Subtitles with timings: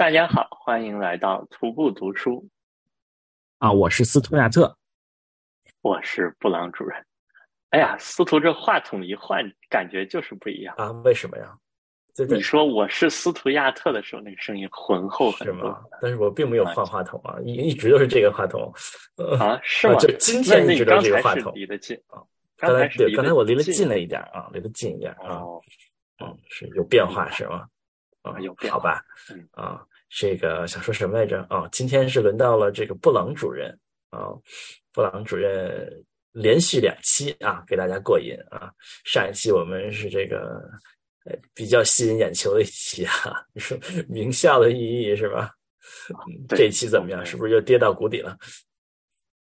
[0.00, 2.48] 大家好，欢迎来到徒步读书
[3.58, 3.70] 啊！
[3.70, 4.74] 我是斯图亚特，
[5.82, 6.98] 我是布朗主任。
[7.68, 10.90] 哎呀，司徒这话筒一换，感觉就是不一样啊！
[11.04, 11.54] 为什么呀？
[12.30, 15.78] 你说我是司徒亚特的时候，那个声音浑厚很多。
[16.00, 18.72] 但是我并没有换话筒啊，一一直都是这个话筒
[19.38, 19.60] 啊？
[19.62, 19.96] 是吗？
[19.96, 21.52] 就今天一直都是这个话筒。
[21.54, 22.24] 离得近啊？
[22.56, 25.42] 刚才对，刚才我离得近了一点啊，离得近一点啊。
[26.24, 27.68] 嗯，是有变化是吗？
[28.22, 29.02] 啊，有变好吧？
[29.52, 31.46] 啊，这个想说什么来着？
[31.50, 33.70] 哦，今天是轮到了这个布朗主任
[34.10, 34.28] 啊，
[34.92, 38.70] 布朗主任连续两期啊，给大家过瘾啊。
[39.04, 40.60] 上一期我们是这个
[41.24, 45.54] 呃比较吸引眼球的一期啊，你说名校的意义是吧？
[46.48, 47.24] 这一期怎么样？
[47.24, 48.36] 是不是又跌到谷底了？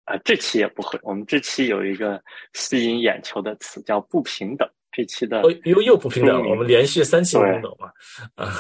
[0.05, 0.99] 啊，这期也不会。
[1.03, 2.21] 我们这期有一个
[2.55, 4.69] 吸引眼球的词叫不平等。
[4.91, 7.93] 这期的又又不平等，我们连续三期不平等嘛？
[8.35, 8.53] 啊，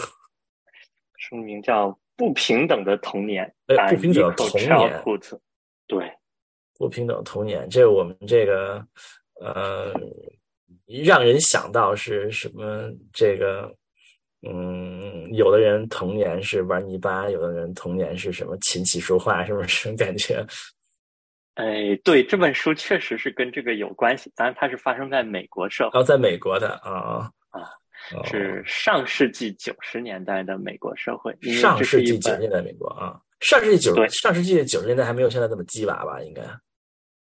[1.28, 3.44] 书名叫《不平等的童年》。
[3.76, 5.02] 哎，不平等的童年，
[5.86, 6.10] 对，
[6.78, 8.82] 不平等童年，这我们这个
[9.40, 9.92] 呃，
[11.04, 12.90] 让人想到是什么？
[13.12, 13.70] 这个
[14.48, 20.46] 嗯，有的人童年是玩泥巴，有的人童年是什么琴棋书画，是不是这种 感觉？
[21.54, 24.32] 哎，对，这本书确实是跟这个有关系。
[24.34, 27.68] 当然，它是发生在美国社会，哦，在美国的啊啊，
[28.24, 31.36] 是上世纪九十年代的美国社会。
[31.42, 36.20] 上世纪九十年代美国啊，上世纪九上世纪九十年代还没有现在这么鸡娃吧？
[36.22, 36.42] 应该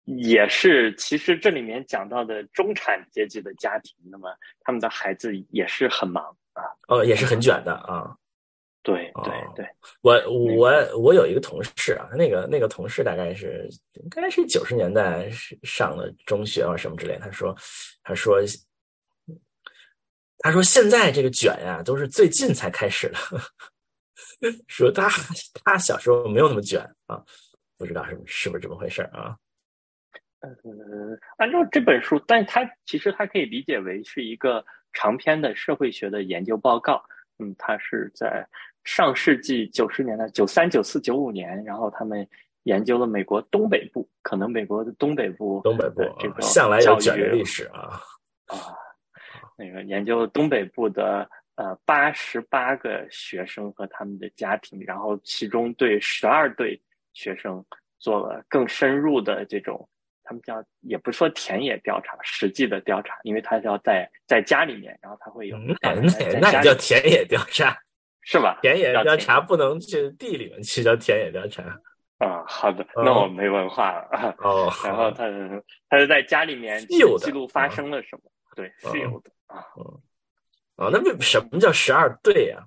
[0.06, 0.94] 也是。
[0.96, 4.30] 其实这里面讲到的中产阶级的家庭，那么
[4.62, 8.16] 他们的孩子也是很忙啊，哦，也是很卷的啊。
[8.86, 9.66] 对对对，
[10.02, 15.30] 我我我有一个同事啊，那个那个同事大概是应该是九十年代
[15.64, 17.56] 上的中学啊什么之类，他说
[18.04, 18.42] 他说
[20.44, 25.10] 他说现在这个卷呀都是最近才开始的， 说他
[25.64, 27.20] 他小时候没有那么卷啊，
[27.78, 29.36] 不知道是是不是这么回事啊？
[30.42, 37.04] 嗯，按照这本书，但它其实它可以理解为是一个长篇的社会学的研究报告，
[37.40, 38.48] 嗯，它是在。
[38.86, 42.28] 上世纪九十年代，九三、九四、九五年，然后他们
[42.64, 47.98] 研究了美国东北部，可能美国的东北部，东北部这个向来有卷的历史啊
[48.48, 48.58] 啊，
[49.58, 56.82] 那个研究东北部的呃八十八个学生和他们的家庭，然后其中对十二对
[57.14, 57.64] 学生
[58.00, 59.88] 做了更深入的这种，
[60.24, 67.78] 他们叫也不说田野调查，实际的调查，因为他要在在家里面，然后他会有那那那 叫田野调查。
[68.26, 68.58] 是吧？
[68.62, 71.62] 田野调查不能去地里面去叫田野调查
[72.20, 72.42] 啊。
[72.48, 74.72] 好的，那我没文化了哦。
[74.82, 75.26] 然后他
[75.90, 78.32] 他是在家里面记录发生了什么？
[78.56, 79.66] 对，是有的啊。
[80.76, 82.64] 哦，那为什么叫十二对呀？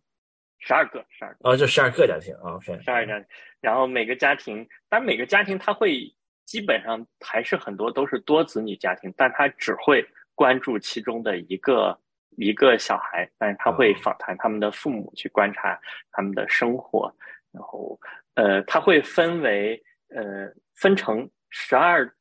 [0.58, 2.58] 十二个，十二个哦，就十二个家庭啊。
[2.60, 3.26] 十二个家庭，
[3.60, 6.14] 然后每个家庭，但每个家庭他会
[6.44, 11.98] 基本上还是很多都是多子女家庭，但他只会关注其中的一个。
[12.38, 15.80] 一个小孩，但是他会访谈他们的父母，去观察
[16.12, 17.10] 他们的生活，
[17.50, 17.98] 然后，
[18.34, 22.14] 呃，他会分为，呃，分成十二，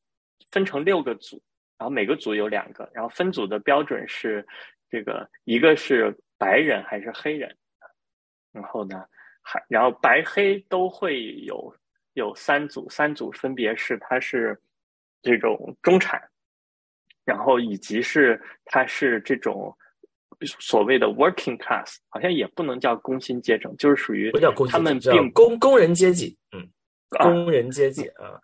[0.51, 1.43] 分成六个组，
[1.77, 4.45] 然后每个组有两个，然后分组的标准是，
[4.89, 7.55] 这个一个是白人还是黑人，
[8.51, 9.05] 然后呢，
[9.41, 11.75] 还然后白黑都会有
[12.13, 14.59] 有三组，三组分别是他是
[15.21, 16.21] 这种中产，
[17.23, 19.75] 然后以及是他是这种。
[20.41, 24.29] 所谓的 working class 好像也不能叫工薪阶层，就是属于
[24.69, 26.69] 他们并工工人阶级，嗯，
[27.09, 28.37] 工人阶级啊。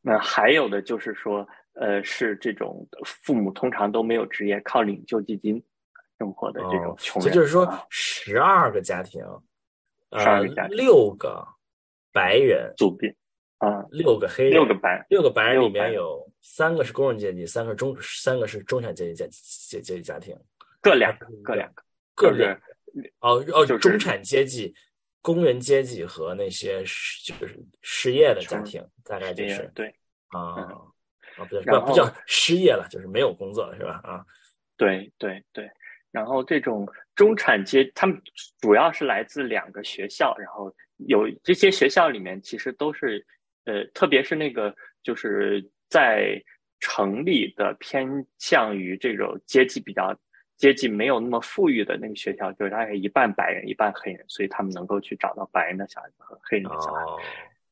[0.00, 1.46] 那还有的就是说，
[1.78, 5.62] 呃，是这种父母通常都没有职业，靠领救济金
[6.18, 7.32] 生活的这种穷人。
[7.32, 9.22] 就是说，十二个家庭，
[10.10, 11.46] 呃，六个
[12.12, 13.14] 白人组别，
[13.58, 20.34] 啊，六个黑人，六个白，六个白人里面有三个是工人阶级，三个中，三个是中产阶级阶阶阶级家庭。
[20.80, 21.82] 各两个，各两个，
[22.14, 22.62] 各两个。
[23.20, 24.74] 哦哦，中产阶级、
[25.20, 26.78] 工人阶级和那些
[27.22, 29.94] 就是失业的家庭，大概就是对
[30.28, 30.66] 啊
[31.36, 34.00] 啊，不不不叫失业了，就是没有工作了，是吧？
[34.04, 34.24] 啊，
[34.76, 35.70] 对对对。
[36.10, 38.20] 然后这种中产阶，他们
[38.60, 43.24] 主要是来自两个学校，然后有这些学校里面其实都是
[43.64, 46.42] 呃，特别是那个就是在
[46.80, 50.16] 城里的偏向于这种阶级比较。
[50.56, 57.02] 阶级没有那么富裕的那个学校，就是大概一半白人一半黑人，所以他们能够去找到白人的小孩子和黑人的小孩。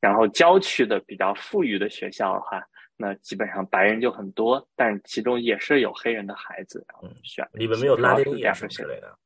[0.00, 2.62] 然后郊区的比较富裕的学校的话，
[2.96, 6.84] 那基本上白人就很多，但其中也是有黑人的孩子。
[6.88, 9.18] 然后选里面没有拉丁裔什么之类的。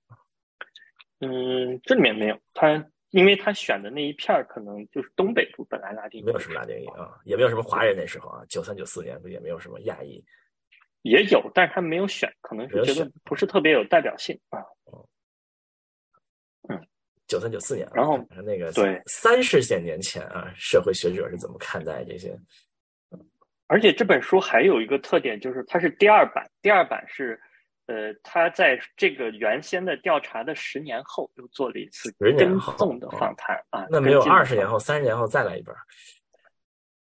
[1.20, 10.24] 嗯，这里面没有，他因为他选的那一片儿可能就是东北部本来拉丁没有什么拉丁裔啊，也没有什么华人那时候啊，九三九四年不也没有什么亚裔，
[11.02, 14.62] 也有，但是他没有选，可能是觉得不是特别有代表性啊。
[16.68, 16.86] 嗯，
[17.26, 22.38] 九三九四年，然后那个对三十些年前啊，社会学者是怎么看待这些？
[23.68, 27.40] 而且这本书还有一个特点，就是它是第二版，第二版是。
[27.90, 33.86] 呃，他在这个原先的调查的十年后，又做了一次跟踪的访谈啊。
[33.88, 35.74] 那没有二十年后、三十年后再来一本？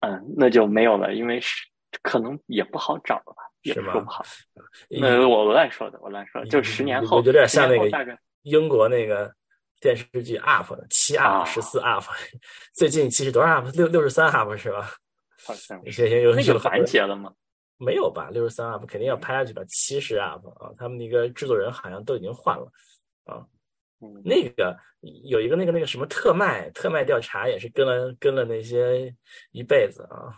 [0.01, 1.65] 嗯，那就没有了，因为是
[2.03, 4.25] 可能也不好找了吧，也说不好。
[4.89, 9.33] 那，我乱说的，我乱说，就十年后，有点像那个英国那个
[9.81, 12.05] 电视剧 UP 七 UP 十四 UP，
[12.75, 13.71] 最近其实多少 UP？
[13.77, 14.91] 六六十三 UP 是吧？
[15.45, 17.33] 好像是那个完结了吗？
[17.77, 18.31] 没有吧？
[18.31, 19.63] 六十三 up 肯定要拍下去吧？
[19.69, 22.73] 七十 up 啊，他们那个制作人好像都已经换了
[23.25, 23.47] 啊。
[24.23, 24.77] 那个
[25.25, 29.15] 有一个那个那个什么特卖特卖调查也是跟了跟了那些
[29.51, 30.35] 一辈子啊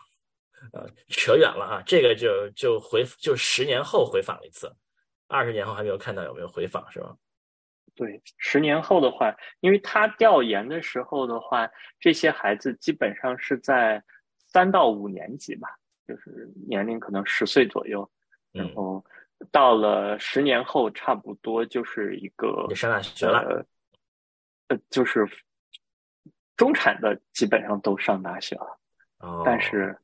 [0.73, 1.83] 啊，扯远了啊。
[1.85, 4.73] 这个就就回就十年后回访了一次，
[5.27, 7.17] 二十年后还没有看到有没有回访是吧？
[7.95, 11.69] 对，十年后的话，因为他调研的时候的话，
[11.99, 14.03] 这些孩子基本上是在
[14.57, 15.69] 三到五年级吧。
[16.09, 18.09] 就是年龄可能十岁左右，
[18.53, 19.05] 然后
[19.51, 23.67] 到了十年后，差不多就是一个上大学了，
[24.69, 25.29] 呃，就是
[26.57, 28.79] 中产的基本上都上大学了，
[29.45, 29.99] 但是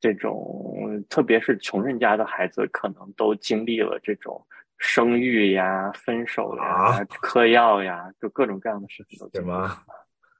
[0.00, 4.44] 这种特别是穷人家的孩子，可能都经历了这种
[4.78, 9.68] 生育呀、分手呀、 嗑药呀，就各种各样的事情都经历了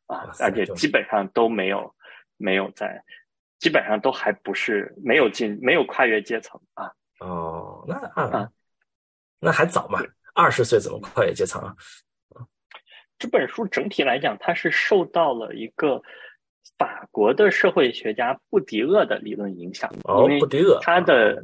[0.07, 1.95] 啊，而且基本上都没有
[2.37, 3.01] 没有在。
[3.65, 8.51] 基本上都还不是没有进没有跨越阶层啊哦那啊
[9.41, 10.01] 那还早嘛
[10.35, 11.75] 二十岁怎么跨越阶层啊？
[13.19, 16.03] 这本书整体来讲，它是受到了一个
[16.77, 19.91] 法国的社会学家布迪厄的理论影响。
[20.03, 21.43] 哦，布迪厄他的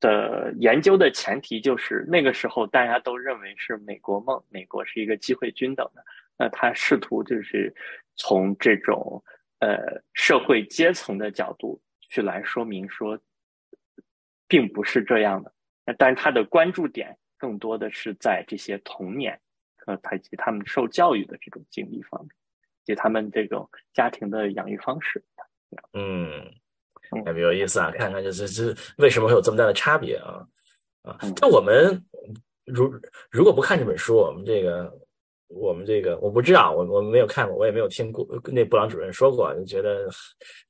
[0.00, 6.02] 的研究的前提就是那个时候大家都认为是美国梦，美国是一个机会均等的。
[6.38, 7.74] 那他试图就是
[8.16, 9.22] 从这种。
[9.60, 13.18] 呃，社会阶层的角度去来说明说，
[14.46, 15.52] 并不是这样的。
[15.84, 19.40] 那但是他的关注点更多的是在这些童年
[19.76, 22.30] 和以及他们受教育的这种经历方面，
[22.84, 25.24] 以及他们这种家庭的养育方式。
[25.92, 26.50] 嗯，
[27.24, 27.90] 特别有意思啊！
[27.90, 30.46] 看看这这这为什么会有这么大的差别啊？
[31.02, 32.00] 啊，那我们
[32.64, 32.92] 如
[33.28, 34.96] 如果不看这本书，我们这个。
[35.48, 40.06] 我们这个我不知道，我我没有看过，我也没有听过那布朗主任说过，就觉得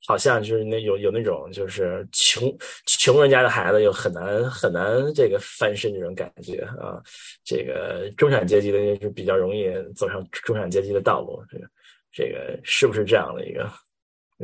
[0.07, 7.01] 好像就是那有有那种就是穷穷人家的孩子又很难很难这个翻身这种感觉啊，
[7.43, 11.69] 这个中产阶级的就比较容易走上中产阶级的道路，这个
[12.11, 13.69] 这个是不是这样的一个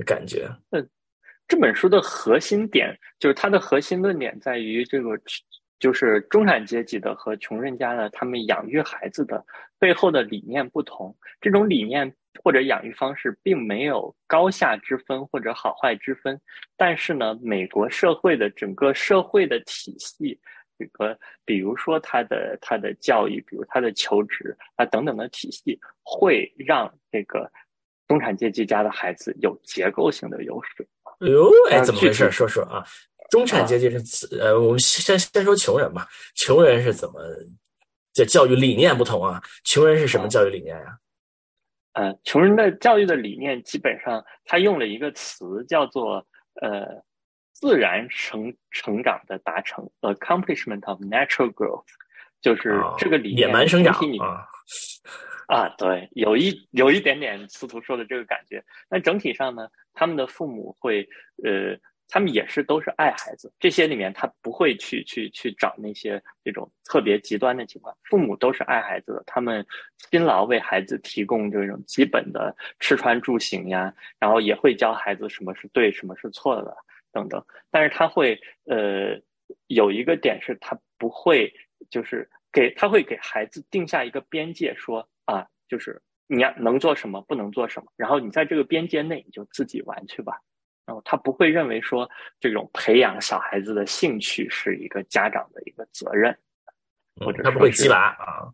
[0.06, 0.50] 感觉？
[0.72, 0.90] 嗯，
[1.48, 5.10] 这本书的核心点就是它的核心论点在于这个。
[5.80, 9.46] 就是中产阶级的和穷人家的，他们养育孩子的
[9.78, 11.16] 背后的理念不同。
[11.42, 12.12] 这种理念
[12.44, 16.40] 或者养育方式并没有高下之分或者好坏之分，
[16.78, 20.40] 但是呢，美国社会的整个社会的体系，
[20.80, 27.52] 这个比如说他的他的教育，比如他的求职啊等等的体系，会让这个
[28.08, 30.88] 中产阶级家的孩子有结构性的优势。
[31.20, 32.32] 哎呦，哎，怎么回事？
[32.32, 32.84] 说说啊。
[33.30, 36.08] 中产阶级是呃，我们先先说穷人吧。
[36.36, 37.20] 穷人是怎么
[38.14, 39.42] 这教育理念不同啊？
[39.64, 41.00] 穷人是什么教育理念呀？
[41.94, 46.26] 呃，穷人的教育的理念基本上，他用了一个词叫做
[46.62, 47.04] 呃
[47.52, 51.86] 自然成成长的达成，accomplishment of natural growth，
[52.42, 53.48] 就是这个理念。
[53.48, 54.46] 野蛮生长啊
[55.48, 58.64] 啊，对，有一有一点点司徒说的这个感觉。
[58.88, 61.10] 但整体上呢，他们的父母会
[61.44, 61.76] 呃。
[62.08, 67.96] 他们也是都是爱孩子，这些里面他不会去去去找那些这种特别极端的情况。
[68.04, 69.66] 父母都是爱孩子的，他们
[70.12, 76.76] 辛劳为孩子提供这种基本的吃穿住行呀，然后也会教孩子什么是对，什么是错的
[77.12, 77.44] 等等。
[77.72, 79.20] 但是他会呃
[79.68, 81.52] 有一个点是，他不会
[81.90, 90.40] 就是给他会给孩子定下一个边界，说啊，就是你要能做什么，不能做什么，然后你在这个边界内你就自己玩去吧。
[90.86, 96.38] 然后他不会认为说这种培养小孩子的兴趣是一个家长的一个责任，
[97.20, 98.54] 或者他不会鸡娃啊，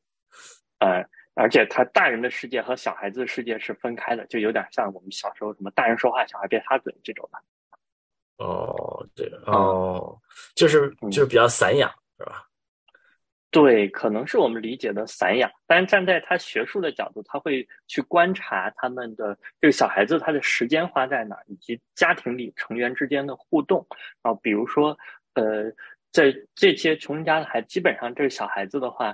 [0.79, 7.39] 呃，而且他大人的世界和小孩子的世界是分开的，就有点像我们小时候什么大人说话，小孩别插嘴这种的。
[8.43, 10.17] 哦，对，哦，
[10.55, 11.91] 就是就是比较散养？
[13.51, 23.85] 对，可能是我们理解的散养，但是站在他学术的角度，他会去观察他们的这个小孩子他的时间花在哪，以及家庭里成员之间的互动
[24.21, 24.97] 啊，比如说，
[25.33, 25.69] 呃，
[26.13, 29.13] 在这些穷人家的孩子，基本上这个小孩子的话，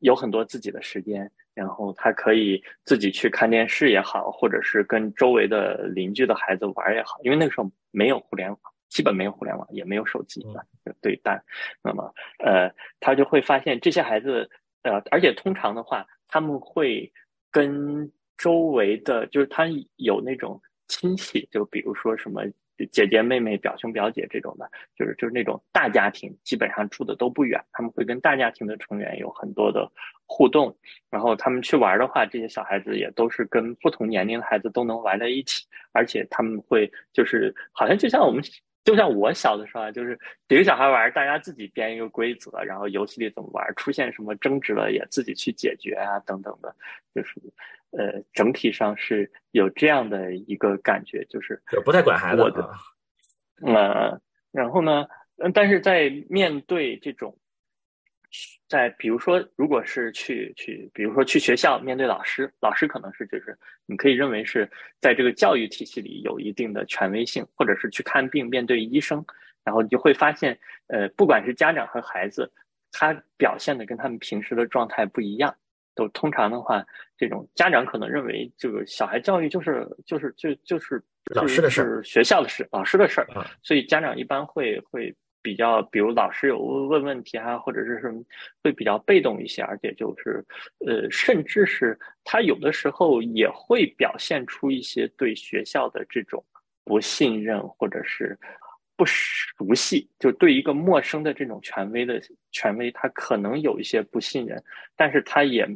[0.00, 8.58] 有很多自己的时间，然后他可以自己去看电视也好，或者是跟周围的邻居的孩子玩也好，因为那个时候没有互联网。
[8.88, 10.64] 基本没有互联网，也没有手机啊，
[11.02, 11.42] 对但
[11.82, 14.48] 那么呃，他就会发现这些孩子
[14.82, 17.12] 呃，而且通常的话，他们会
[17.50, 19.66] 跟周围的，就是他
[19.96, 22.42] 有那种亲戚，就比如说什么
[22.90, 29.90] 姐姐妹妹、表兄表姐这种的，就是就是那种大家庭，基本上住的都不远，他们会跟大家庭的成员有很多的
[30.26, 30.74] 互动，
[31.10, 38.42] 然后他们去玩的话，这些小孩子也都是跟不同年龄的孩子都能玩在一起，而且他们会就是好像就像我们。
[38.84, 40.18] 就像我小的时候啊，就是
[40.48, 46.74] 几个小孩玩，大家自己编一个规则，然后游戏里怎么玩，出现什么争执了也自己去解决啊，等等的，
[47.14, 47.40] 就是
[47.90, 52.70] 呃，整体上是有这样的一个感觉，就是不太管孩子的，
[53.66, 54.20] 嗯，
[54.52, 55.06] 然后呢，
[55.52, 57.36] 但是在面对这种。
[58.68, 63.56] 在比如说，如果是去去，比如说去学校面对老师，老师可能是就是
[63.86, 64.70] 你可以认为是
[65.00, 69.24] 在这个教育体系里有一定的权威性，或者是去看病面对医生，
[69.64, 70.58] 然后你就会发现，
[70.88, 72.52] 呃，不管是家长和孩子，
[72.92, 75.54] 他表现的跟他们平时的状态不一样。
[75.94, 76.84] 都通常的话，
[77.16, 81.02] 这种家长可能认为这个小孩教育就是就是就就是
[81.34, 83.26] 老师的事，学校的事，老师的事儿，
[83.62, 85.16] 所以家长一般会会。
[85.48, 88.22] 比较，比如老师有问问题啊，或者是什么，
[88.62, 90.44] 会比较被动一些，而且就是，
[90.86, 96.44] 呃，甚至是他有的时候也会表现出一些对学校的这种
[96.84, 98.38] 不信任，或者是
[98.94, 104.62] 不熟悉，就对一个陌生的这种权威的权威，他可能有一些不信任，
[104.96, 105.66] 但是他也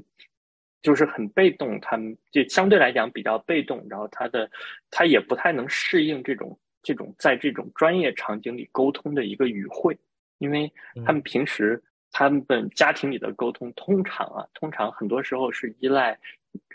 [0.82, 4.50] 就是很被动，他们就相对来讲比较被动，然后他的
[4.90, 6.58] 他也不太能适应这种。
[6.82, 9.98] 这种在这种专业场景里沟通的一个语汇，
[10.38, 10.72] 因为
[11.04, 16.18] 他们平时他们家庭里的沟通，通常啊，通常很多时候是依赖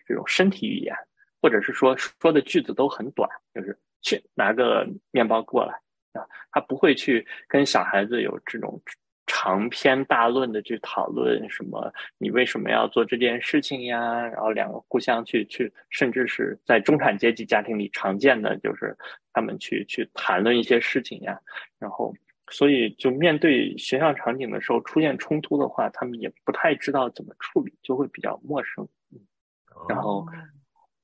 [0.05, 0.95] 这种身体语言，
[1.41, 5.73] 或者是说说的句子都很短，就是去拿个面包过来
[6.13, 8.81] 啊，他不会去跟小孩子有这种。
[9.27, 11.93] 长篇大论的去讨论什么？
[12.17, 14.25] 你为什么要做这件事情呀？
[14.25, 18.97] 然后两个互相去去，甚至是在中产阶级家庭里常见的，就是
[19.33, 21.37] 他们去去谈论一些事情呀。
[21.77, 22.13] 然后，
[22.49, 28.87] 所以就面对学校场景的时候出现冲突的话，他们也不太知道怎么处理，就会比较陌生。
[29.89, 30.25] 然后，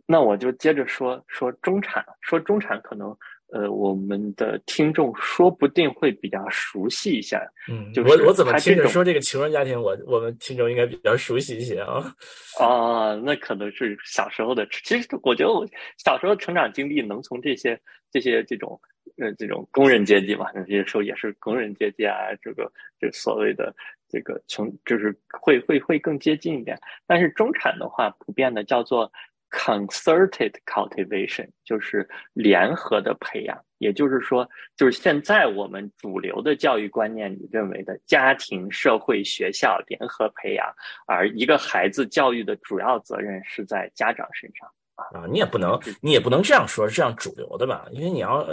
[0.08, 3.16] 那我就接着说说中产，说中产可能。
[3.54, 7.40] 呃，我们的听众说不定会比较熟悉一下。
[7.70, 12.12] 嗯，就我我怎么听着说这个穷人家庭，我我们听众应该比较熟悉一些啊。
[12.60, 14.68] 啊，那可能是小时候的。
[14.72, 15.64] 其实我觉得我
[16.04, 17.80] 小时候成长经历能从这些
[18.12, 18.82] 这些这种
[19.18, 23.72] 呃这种工人阶级嘛，有些时候也是工人阶级啊，这个这所谓的
[24.10, 26.76] 这个穷，就是会会会更接近一点。
[27.06, 29.12] 但是中产的话，普遍的叫做。
[29.54, 40.74] Concerted cultivation 就是联合的培养，也就是说，就是现在我们主流的教育观念里认为的家庭、社会、学校联合培养，
[41.06, 44.68] 而一个孩子教育的主要责任是在家长身上。
[45.14, 47.86] 啊，你也不能，你也不能这样说，这样主流的吧？
[47.92, 48.48] 因为你要，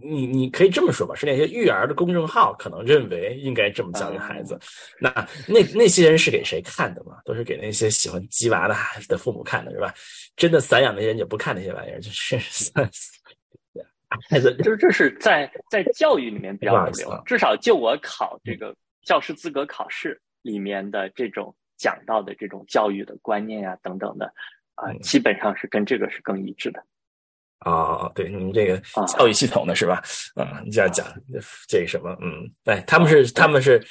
[0.00, 4.58] 你你可以这么说吧，是那些育儿的公众号可能认为应该这么教育孩子。
[5.00, 5.10] 那
[5.46, 7.18] 那那些人是给谁看的嘛？
[7.24, 9.92] 都是给那些喜欢鸡娃的孩子的父母看的，是吧？
[10.36, 12.36] 真的散养那些人也不看那些玩意儿，就是
[14.30, 17.22] 孩 子，就是这是在在教育里面比较主流。
[17.26, 24.32] 至少就我考这个教师资格考试里面的这种讲到的这种教育的观念呀，等等的。
[24.76, 26.82] 啊，基本上是跟这个是更一致的。
[27.64, 28.76] 哦，对，你们这个
[29.08, 30.02] 教育系统的是吧？
[30.34, 31.06] 啊，你这样讲，
[31.66, 33.82] 这个什么，嗯，对，他们是他们是，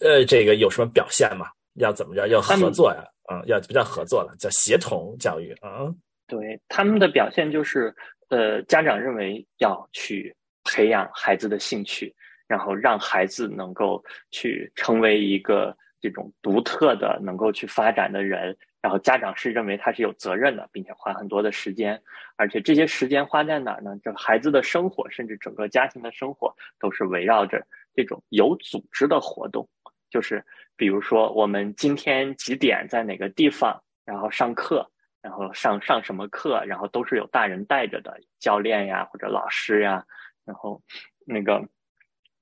[0.00, 1.46] 呃，这个有什么表现吗？
[1.74, 2.26] 要怎么着？
[2.28, 3.04] 要合作呀？
[3.24, 5.92] 啊，要不叫合作了，叫协同教育啊。
[6.26, 7.94] 对，他们的表现就是，
[8.30, 12.12] 呃，家长认为要去培养孩子的兴趣，
[12.48, 18.56] 然后让孩子能够去成为一个这种独特的、能够去发展的人。
[18.84, 21.98] 然后家长是认为他是有责任的，并且花很多的时间，
[22.36, 23.96] 而且这些时间花在哪儿呢？
[24.04, 29.66] 这孩子的生活，甚至整个家庭的生活，都是围绕着这种有组织的活动。
[30.10, 30.44] 就是
[30.76, 34.86] 比如说，我们今天几点在哪个地方，然后上课，
[35.22, 40.04] 然后上上什么课，然后都是有大人带着的，教练呀或者老师呀。
[40.44, 40.78] 然后
[41.24, 41.66] 那个，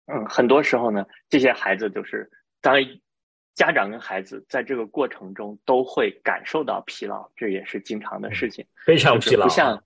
[0.06, 2.28] 嗯，很多时候呢，这些孩子就是
[2.60, 2.82] 当
[3.54, 9.46] 家长跟孩子在这个过程中都会感受到疲劳，这也是经常的事情，非常疲劳。
[9.46, 9.82] 不像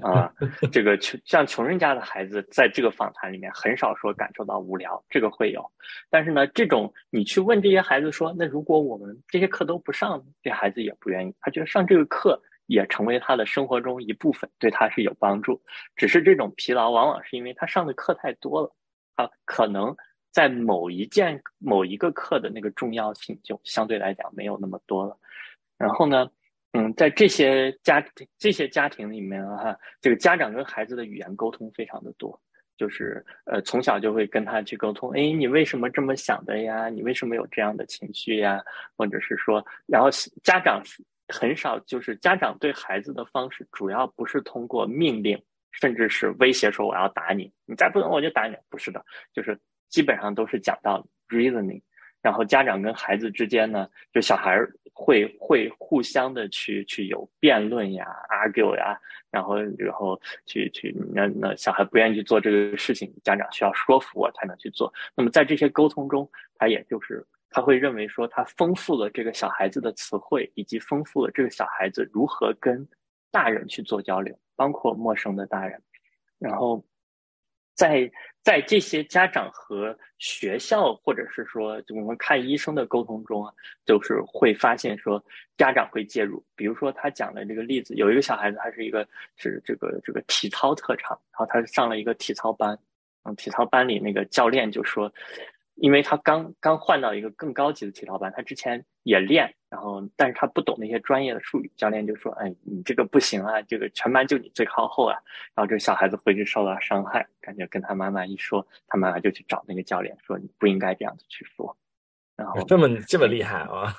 [0.00, 0.32] 啊，
[0.72, 5.70] 这个穷像穷人家的孩子，在这个访谈里面很少说感受到无聊，这个会有。
[6.08, 15.60] 但是呢，这种你去问这些孩子说，那如果我们这些课都不上，这孩子也不愿意，他觉得上这个课也成为他的生活中一部分，对他是有帮助。
[15.94, 18.74] 只是这种疲劳往往是因为他上的课太多了，
[19.16, 19.94] 啊，可能。
[20.32, 25.16] 在某一件某一个课的那个重要性就相对来讲没有那么多了，
[25.76, 26.30] 然后呢，
[26.72, 28.04] 嗯，在这些家
[28.38, 32.40] 这些家庭里面哈，这个家长跟孩子的语言沟通非常的多，
[32.76, 36.88] 就是呃从小就会跟他去沟通，哎，你为什么这么想的呀？
[36.88, 38.62] 你为什么有这样的情绪呀？
[38.96, 40.08] 或者是说，然后
[40.44, 40.80] 家长
[41.26, 45.36] 很少就是家长对孩子的方式主要不是通过命令，
[45.72, 49.58] 甚至是威胁说我要打你，你再不等我就打你，不是的，就是。
[49.90, 51.82] 基本上都是讲到 reasoning，
[52.22, 54.58] 然后家长跟孩子之间呢，就小孩
[54.94, 58.98] 会会互相的去去有辩论呀，argue 呀，
[59.30, 64.92] 然后然后去去那那小孩不愿意去做这个事情，家长需要说服我才能去做。
[65.16, 72.86] 那么在这些沟通中，他也就是他会认为说，他丰富了这个小孩子的词汇，以及丰富了这个小孩子如何跟
[73.30, 75.82] 大人去做交流，包括陌生的大人，
[76.38, 76.84] 然后。
[77.80, 78.10] 在
[78.42, 83.50] 在这些家长和学校，或者是说我们看医生的沟通中啊，
[83.86, 85.24] 就是会发现说
[85.56, 86.44] 家长会介入。
[86.54, 92.78] 比如说他讲的这个例子，有一个小孩子，他是一个是这个这个体操特长，然后他上了一个体操班，
[93.24, 95.10] 嗯，体操班里那个教练就说。
[95.76, 105.16] 因为他刚刚换到一个更高级的体操班，他之前也练，然后但是他不懂那些专业的术语，教练就说：“哎，你这个不行啊，这个全班就你最靠后啊。”
[105.54, 111.76] 然后这小孩子回去受到伤害，感觉跟他妈妈一说，他妈妈就去找那个教练说：“你不应该这样子去说。”
[112.36, 113.94] 然后这么这么厉害啊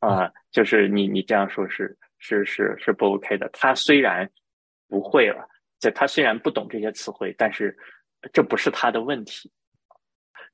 [0.00, 3.50] 啊，就是你你这样说是是是是不 OK 的。
[3.52, 4.30] 他虽然
[4.86, 5.48] 不会了，
[5.80, 7.76] 就他虽然不懂这些词汇，但是
[8.32, 9.50] 这不是他的问题。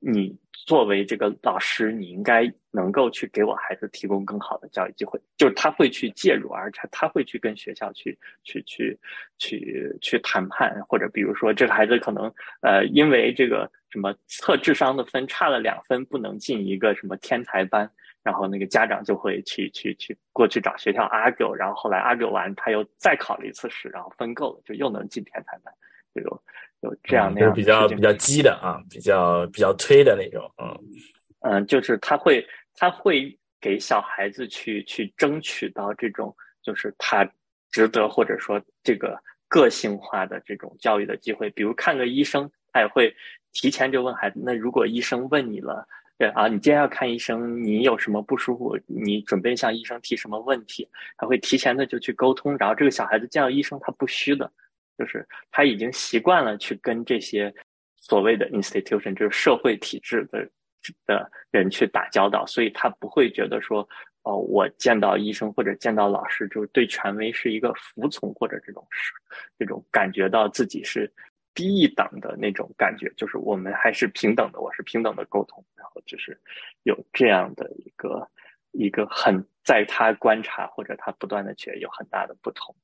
[0.04, 0.36] 你
[0.66, 8.98] 作为这个老师，你应该能够去给我孩子提供更好的教育机会，就是他会去介入，而且他会去跟学校去去去
[9.38, 17.88] 去去谈判，或者比如说这个孩子可能呃因为这个什么测智商的分差了两分，不能进一个什么天才班，
[18.24, 25.72] 然后那个家长就会去去去过去找学校 argue，然后后来 argue 完，他又再考了一次试，然后分够了，就又能进天才班，
[26.12, 26.42] 这种。
[26.82, 30.78] 有这样那样比较比较激的啊，比较比较推的那种，嗯
[31.40, 37.28] 嗯，就是他会他会给小孩子去去争取到这种，就是他
[37.70, 39.16] 值得或者说这个
[39.48, 41.48] 个性化的这种教育的机会。
[41.50, 43.14] 比如看个医生，他也会
[43.52, 45.86] 提前就问孩子：那如果医生问你了，
[46.18, 48.76] 对啊，你今天要看医生，你有什么不舒服？
[48.86, 50.88] 你准备向医生提什么问题？
[51.16, 54.50] 他会提前的就去沟通，然后这个小孩子见到医生，他不虚的。
[54.98, 57.52] 就是他已经习惯了去跟这些
[57.96, 60.48] 所谓的 institution，就是社会体制的
[61.06, 63.88] 的人去打交道，所以他不会觉得说，
[64.22, 69.12] 哦，我见到医生或者见到老师，就是对权威是一个服从或者这种是
[69.58, 71.12] 这种感觉到自己是
[71.54, 76.40] 低一等的那种感觉，就是我们还是平等的，我是平等的沟通，然后就是
[76.82, 78.28] 有这样的一个
[78.72, 82.74] 一个很在他观察或者他不断的觉得有很大的不同。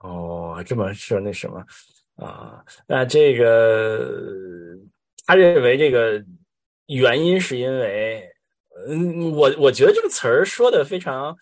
[0.00, 1.64] 哦，这么说那什么
[2.16, 2.64] 啊？
[2.86, 4.10] 那这个
[5.26, 6.22] 他认为这个
[6.86, 8.28] 原因是因为，
[8.88, 11.36] 嗯，我我觉得这个词儿说的非常，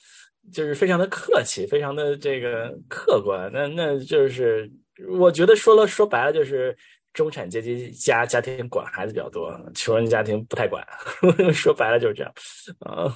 [0.53, 3.51] 就是非常的客气，非常的这个客观。
[3.53, 4.71] 那那就是
[5.09, 6.77] 我觉得说了说白了就是
[7.13, 10.85] 中产阶级家家庭管孩子比较多，穷人家庭不太管。
[11.55, 12.33] 说白了就是这样
[12.81, 13.15] 啊。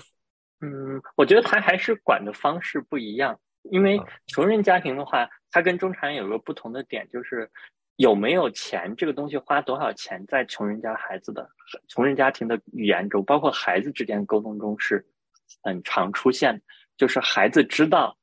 [0.61, 3.39] 嗯，我觉得他还是管的方式不一样。
[3.71, 7.49] 因为穷人家庭的话，它跟中产人有个不同的点，就是
[7.97, 11.49] 有没有钱这个东西花多少钱，在穷人家孩子的
[11.89, 15.07] 穷人家庭的语言中，包括孩子之间沟通中是
[15.63, 16.61] 很常出现。
[16.97, 18.17] 就是孩子知道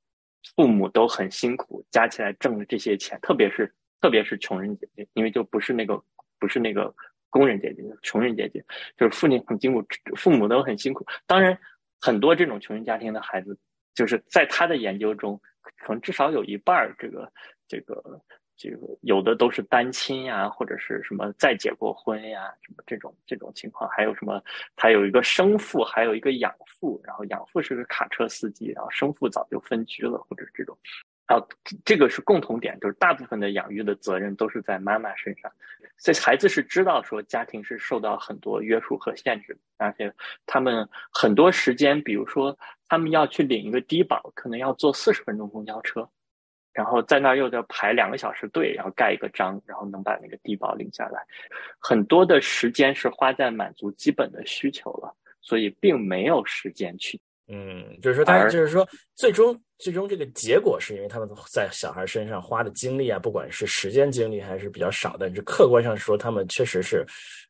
[0.55, 6.01] 父母都很辛苦，加起来挣的这些钱，特别是特别是穷人姐姐，因为就不是那个
[6.37, 6.93] 不是那个
[7.29, 8.63] 工人姐姐，穷人姐姐
[8.97, 9.83] 就是父亲很辛苦，
[10.15, 11.05] 父母都很辛苦。
[11.25, 11.57] 当然，
[12.01, 13.57] 很多这种穷人家庭的孩子。
[13.93, 17.31] 就是在他的研究中，可能至少有一半儿，这个、
[17.67, 18.01] 这个、
[18.55, 24.41] 这个，有的都是单亲呀，或者是什么再结过婚呀，什么这种这种情况，还有什么
[24.75, 30.77] 他有一个生父，还有一个养父，然后养父是个卡车司机，然后生父早就分居了，或者这种，
[31.29, 31.37] 啊，
[31.85, 35.51] 这个是共同点，就是大部分的养育的责任都是在妈妈身上，
[35.95, 40.11] 所以孩子是知道说家庭是受到很多约束和限制，而且
[40.47, 46.09] 他们很多时间，比如说他们要去领一个低保，可能要坐四十分钟公交车，
[46.73, 51.23] 然后在那儿又得排两个小时队，然后盖一个章，然后能把那个低保领下来，
[51.77, 57.21] 很多的时间是花在满足基本的需求了，所以并没有时间去。
[57.51, 67.03] 嗯，就是说，他就是说，最终最终这个结果是因为他们在小孩身上花的精力啊，不管是时间精力还是比较少的，这客观上说，他们确实是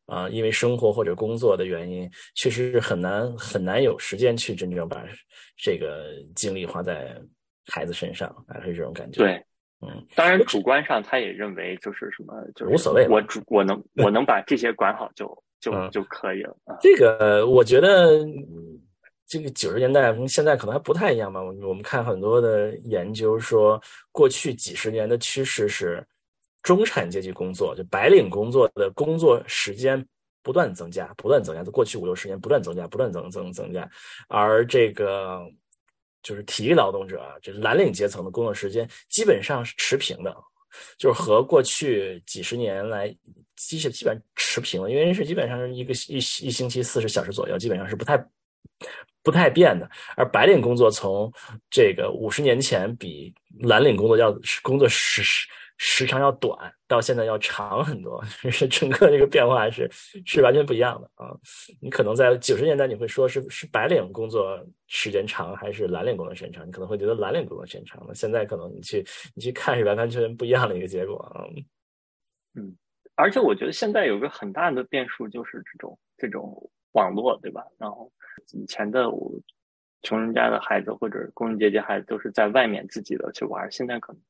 [0.06, 5.04] 啊，因为生活或者工作的原因，确实是很难很难有时间去真正把
[5.54, 7.14] 这个精力花在
[7.66, 9.18] 孩子身上，还是这种感觉。
[9.18, 9.34] 对，
[9.82, 15.26] 嗯，当然主观上他也认为就是什么，就是无所谓，我主我能 我能把这些管好就
[15.60, 16.56] 就就可以了。
[16.80, 18.26] 这个我觉得。
[19.30, 21.40] 这个九十年代跟现在可能还不太一样吧？
[21.40, 26.04] 我们看很多的研究说，过去几十年的趋势是
[26.64, 30.04] 中产阶级工作，就白领工作的工作时间
[30.42, 31.62] 不断增加，不断增加。
[31.62, 33.88] 在过去五六十年不断增加，不断增增增加。
[34.26, 35.40] 而这个
[36.24, 40.36] 就是体力劳动者，就是蓝领阶层的工作时间基本上是持平的，
[40.98, 43.06] 就是和过去几十年来
[43.54, 48.18] 基基本持平了，因为是基本上是一个一一星期四十小时左右，基本上是不太。
[49.22, 51.32] 不太变的，而白领工作从
[51.70, 59.88] 这个五十年前比蓝领工作要工作时时时长要短，到现在要长很多， 是整个这个变化是
[60.26, 61.34] 是完全不一样的啊！
[61.80, 68.14] 你可能在九十年代你会说是是白领工作时间长还是蓝领工作时间长，你可能会觉得蓝领工作时间长了。
[68.14, 69.04] 现在可能你去
[69.34, 71.44] 你去看是完完全全不一样的一个结果啊！
[72.54, 72.76] 嗯，
[73.14, 77.62] 而且我觉得现在有个很大的变数就是这种这种网络，对吧？
[77.78, 78.10] 然后。
[78.52, 79.32] 以前的我，
[80.02, 83.70] 穷人家的孩子或者工人阶级孩子都是在外面自己的去玩。
[83.70, 84.22] 现在可能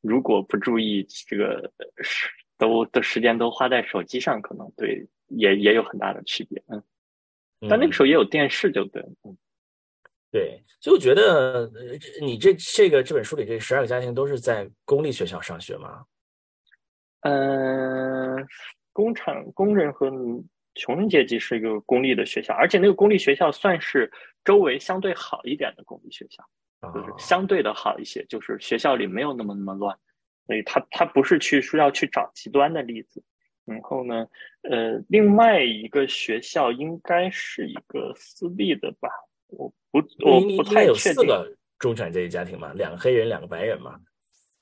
[0.00, 2.28] 如果不注意这个时，
[2.58, 6.62] 都的时间都花在手机上，可能对也也有很大的区别。
[6.68, 6.82] 嗯，
[7.68, 9.02] 但那个时候也有电视，就对。
[9.24, 9.36] 嗯，
[10.30, 10.62] 对。
[10.80, 11.70] 就我觉得，
[12.20, 16.04] 你这这个这本书里这十二个家庭都是在公立学校上学吗？
[17.20, 18.46] 嗯，
[18.92, 20.10] 工厂工人和。
[20.76, 24.10] 穷人阶级是一个公立的学校，而且那个公立学校算是
[24.44, 26.44] 周围相对好一点的公立学校，
[26.94, 29.98] 就是相对的好一些，就是学校里没有那么那么乱，
[30.46, 33.22] 所以他他不是去说要去找极端的例子。
[33.64, 34.28] 然后呢，
[34.62, 39.08] 呃，另外一个学校应该是一个私立的吧？
[39.48, 41.26] 我不我不太确定。
[41.78, 43.98] 中产阶级家庭嘛，两个黑人，两个白人嘛，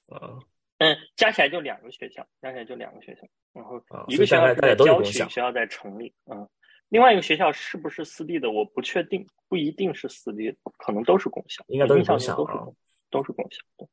[0.09, 0.41] 嗯。
[0.85, 6.49] 嗯，加起来就两个学校，加起来就两个学校，然后一个学校在郊区，学校在城里，嗯，
[6.89, 12.67] 另外一个学校是不是私立的，我不确定，不一定是私立，可能都是公校，应该都是公校啊，
[13.11, 13.89] 都是公校。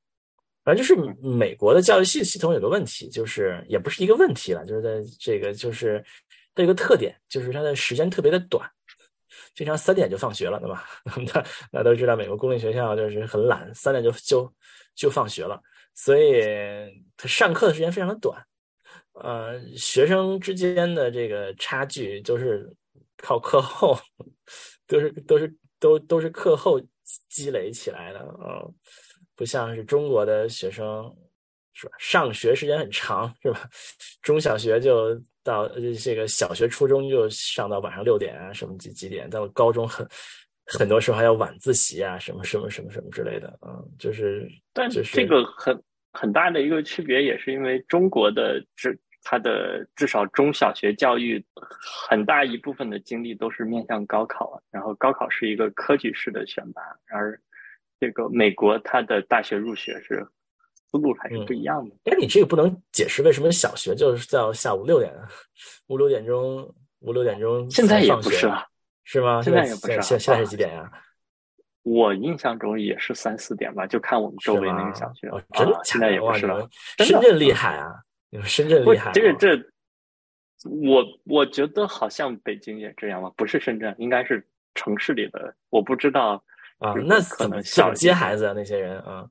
[0.64, 6.04] 反正就是美国的教育系系统有个问题，就是也不是一个问题了，就是在这个就是
[6.54, 8.70] 它有个特点，就是它的时间特别的短，
[9.56, 10.86] 经常三点就放学了，对吧？
[11.72, 14.54] 大家都知道美国公立学校就是很懒，三点就就
[14.94, 15.60] 就放学了。
[15.94, 16.42] 所以
[17.16, 18.44] 他上课的时间非常的短，
[19.14, 22.68] 呃，学生之间的这个差距都是
[23.18, 24.00] 靠课后，
[24.88, 26.82] 都是都是都都是课后
[27.30, 28.66] 积累起来的啊，
[29.36, 31.16] 不像是中国的学生
[31.74, 31.94] 是吧？
[32.00, 33.70] 上学时间很长是吧？
[34.22, 39.30] 中小学就到这个小学、初中就上到晚上六点啊，什么几几点？
[39.30, 40.08] 到了高中很。
[40.66, 51.44] 很多时候还要晚自习啊，什么什么什么什么之类的，嗯，就是，但是这个很很大的一个区别，也是因为中国的至它的至少中小学教育
[52.10, 57.40] 很大一部分的精力都是面向高考，然后高考是一个科举式的选拔，而
[58.00, 60.26] 这个美国它的大学入学是
[60.90, 61.96] 思路还是不一样的。
[62.06, 65.14] 哎，你这个不能解释为什么小学就是到下午六点，
[65.88, 68.66] 五六点钟，五六点钟现在也不是了。
[69.04, 69.42] 是吗？
[69.42, 70.90] 现在也不是，现现在是几点呀？
[71.84, 75.30] 我印象中也是三四点吧，就看我们周围那个小学。
[75.54, 75.80] 真的？
[75.84, 76.70] 现在也不是了。
[77.00, 77.94] 深圳厉害啊！
[78.44, 79.12] 深圳厉害。
[79.12, 79.58] 这个这，
[80.64, 86.44] 我我觉得好像北京也这样吧，不是深圳，应该是城市里的，我不知道
[86.78, 86.94] 啊。
[87.06, 89.28] 那可能小接孩子啊，那些人啊，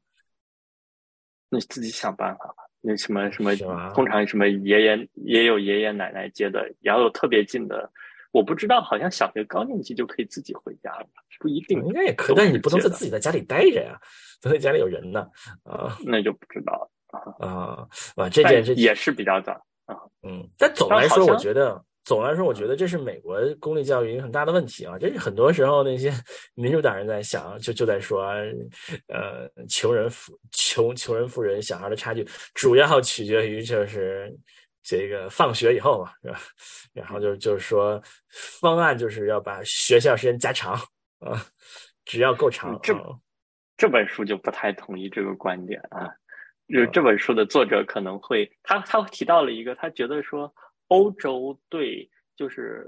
[1.50, 2.64] 你自己想办法吧。
[2.80, 7.90] 那什么什么，通常什么爷爷也有爷爷奶奶接的，也要有特别近的。
[8.32, 11.06] 我不知道，好像小学高年级就可以自己回家了，
[11.38, 13.98] 不一定，应该也可以，但是你不能在自己在家里待着呀，
[14.40, 15.26] 都在家里有人呢，
[15.64, 16.90] 啊，那就不知道了
[17.38, 19.52] 啊啊，哇，这件事也是比较早
[19.86, 24.96] 啊，嗯，但总来说，我觉得总的来说，我觉得这是美国公立教育一个很大的问题啊！
[24.98, 26.12] 这是很多时候那些
[26.54, 28.24] 民主党人在想，就就在说，
[29.08, 34.34] 呃，穷人富穷穷人富人小孩的差距，主要取决于就是
[34.82, 36.38] 这个放学以后嘛，是吧？
[36.92, 38.02] 然后就就是说，
[38.60, 40.74] 方案就是要把学校时间加长
[41.20, 41.40] 啊，
[42.04, 42.78] 只要够长。
[42.82, 42.94] 这
[43.76, 46.08] 这本书就不太同意这个观点啊，
[46.68, 50.52] 就这本书的作者可能会他他提到了一个，他觉得说。
[50.92, 52.84] 欧洲对就是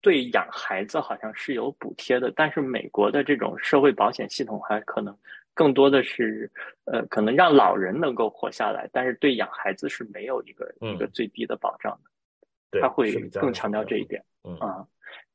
[0.00, 5.16] 对养孩子好像是有补贴的，但是美国的这种社会保险系统还可能
[5.58, 6.48] 更多的是
[6.84, 12.80] 呃，可能让老人能够活下来，但是对养孩子是没有一个一个最低的保障的。
[12.80, 14.24] 他会更强调这一点
[14.60, 14.86] 啊。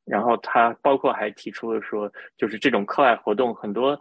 [0.05, 3.99] 然后他包括还提出了说，就是这种课外活动很多，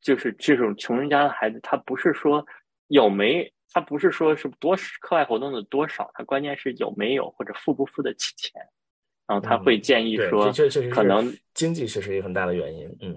[0.00, 2.42] 就是这种穷人家的孩子，他不是说
[2.86, 3.52] 有没。
[3.70, 8.58] 他不是说是多课外活动的多少，他关键是有没有或者付不付得起钱。
[9.26, 10.50] 然后他会建议说，
[10.90, 12.88] 可能经济确实一个很大的原因。
[13.02, 13.14] 嗯，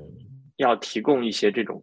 [0.58, 1.82] 要提供一些这种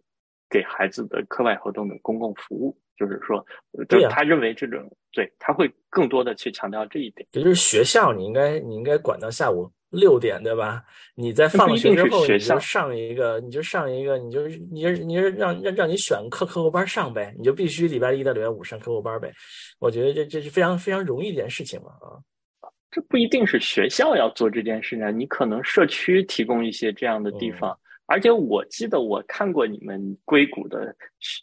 [0.49, 3.45] 给孩子的课外活动的公共服务，就是说，
[3.87, 7.27] 就他认为这种对他会更多的去强调这一点。
[7.33, 9.71] 也就是学校，你应该你应该管到下午。
[9.91, 10.83] 六点对吧？
[11.15, 19.33] 你在放学之后你就上一个，你就上一个，你就你就你就让让让你选课课后班上呗，你就必须礼拜一到礼拜五上课后班呗。
[19.79, 22.21] 我觉得这这是非常非常容易一件事情嘛啊。
[22.91, 27.75] 这不一定是学校要做这件事情，你可能社区提供一些这样的地方。
[28.09, 30.95] 而且我记得我看过你们硅谷的，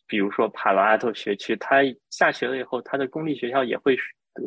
[0.07, 1.77] 比如说帕罗阿托学区，他
[2.11, 3.97] 下学了以后，他的公立学校也会。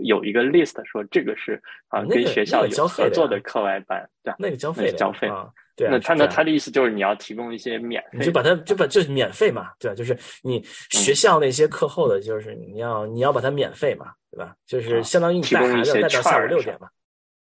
[0.04, 5.50] 有一个 list 说这个是啊，跟学校有合作的课外班，对那个交费，交费啊。
[5.76, 9.96] 对，那他那他的意思就是你要提供一些免费，你就把它就把就是免费嘛，对吧？
[9.96, 14.56] 就是你学校那些课后的，就是你要你要把它免费嘛，对吧？
[14.68, 16.88] 就是相当于你带孩子带到下午六点嘛，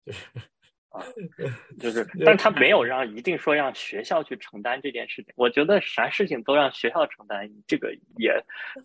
[0.05, 0.19] 就是。
[1.79, 5.33] 就是，但他没有让一定说让学校去承担这件事情。
[5.35, 8.33] 我觉得啥事情都让学校承担，这个也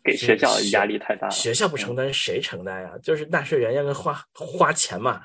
[0.03, 1.31] 给学校压力太大了。
[1.31, 2.93] 学校不承担谁承担呀？
[3.03, 5.23] 就是纳税人要花花钱嘛。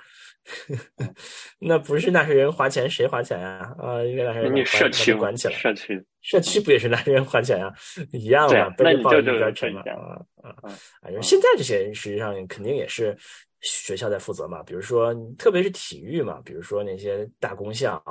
[1.59, 3.75] 那不是纳税人花钱，谁花钱呀？
[3.77, 5.53] 啊，应该纳税人社区管起来。
[5.53, 7.73] 社区社区不也是纳税人花钱啊？
[8.13, 9.81] 一样嘛，那你就这钱嘛。
[9.81, 11.21] 啊啊啊！
[11.21, 13.17] 现在这些实际上肯定也是。
[13.61, 18.01] 学校在负责嘛，比如说，特别是体育嘛，比如说那些大公校，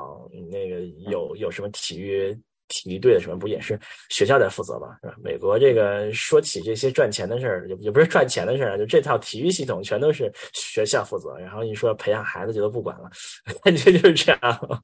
[0.50, 0.80] 那个
[1.10, 2.36] 有有什么体育
[2.68, 3.78] 体育队的什么，不也是
[4.10, 5.14] 学校在负责嘛，是吧？
[5.22, 13.08] 美国这个说起这些赚钱的事儿，也也不是赚钱的事儿，就这套体育系统全都是学校负责，然后一说培养孩子就都不管了，
[13.62, 14.82] 感觉就是这样。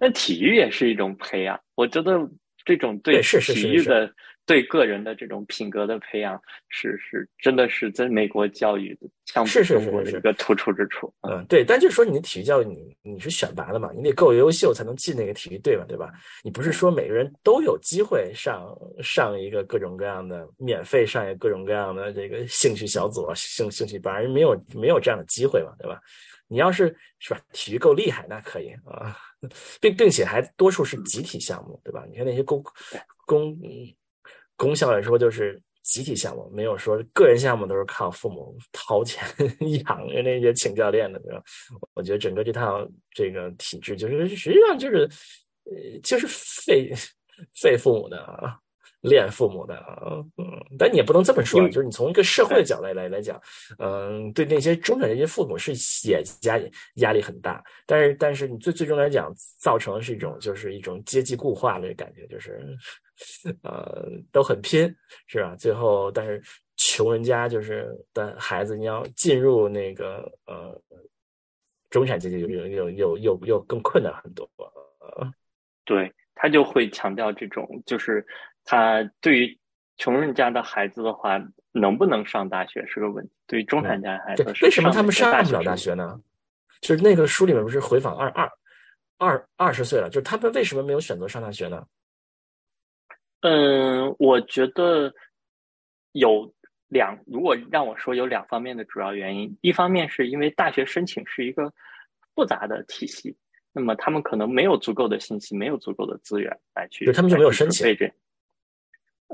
[0.00, 2.18] 那体育也是一种培养，我觉得
[2.64, 4.10] 这种对体育的。
[4.46, 11.12] 对个人的这种品格的培养，是是真的是在美国教育的相比中国的一个突出之处。
[11.20, 16.10] 嗯，对，但就是说你的体育教育，你你是选拔的嘛，你得够优秀才能进那个体育队嘛，对吧？
[16.42, 26.00] 你不是说每个人都有机会上上一个各种各样的免费上一个各种各样的这个兴趣小组、兴兴趣班，没有没有这样的机会嘛，对吧？
[26.48, 29.16] 你要是是吧，体育够厉害，那可以啊，
[29.80, 32.04] 并并且还多数是集体项目，对吧？
[32.10, 32.60] 你看那些公
[33.26, 33.56] 公。
[34.60, 39.24] 功效来说，就是集体项目，没有说个人项目都是靠父母掏钱
[39.86, 41.18] 养着那些请教练的，
[41.94, 45.08] 我觉得整个这套这个体制，就是实际上就是，
[45.64, 46.92] 呃，就是费
[47.62, 48.58] 费父母的啊，
[49.02, 50.44] 练父母的啊，嗯，
[50.78, 53.40] 但你也不能这么说，就是你从一个社会的角度来来讲，
[53.78, 55.72] 嗯，对那些中产阶级父母是
[56.08, 56.60] 也压
[56.96, 62.76] 压力很大，但是但是你最最终来讲，造成的是一种就是一种阶级固化的感觉，就是。
[63.62, 64.90] 呃，都很拼，
[65.26, 65.54] 是吧？
[65.54, 66.42] 最后，但是
[66.78, 70.74] 穷人家就是的孩子，你要进入那个呃
[71.90, 74.48] 中产阶级，又又又又又更困难很多。
[75.84, 78.26] 对他就会强调这种，就是
[78.64, 79.58] 他对于
[79.96, 81.40] 穷人家的孩子的话，
[81.72, 83.32] 能不能上大学是个问题。
[83.46, 86.20] 对于中产家孩子，为什么他们上不了大学呢？
[86.80, 88.50] 就是那个书里面不是回访二二
[89.18, 91.86] 二二十岁了，就是他们为什么没有选择上大学呢？
[93.40, 95.12] 嗯，我觉得
[96.12, 96.50] 有
[96.88, 101.72] 两，如果让我说有两方面的主要原因，一方面是因为大学申请是一个
[102.34, 103.36] 复杂的体系，
[103.72, 107.86] 那么他们可能没有足够的信息，没有足够的资源来去，就他们就没有申请。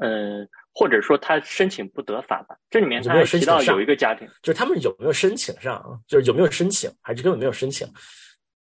[0.00, 2.56] 嗯，或者说他申请不得法吧？
[2.68, 7.86] 这里面他还提到有一个家庭，就是他们有没有申请上，就是有没有申请，还是根本没有申请？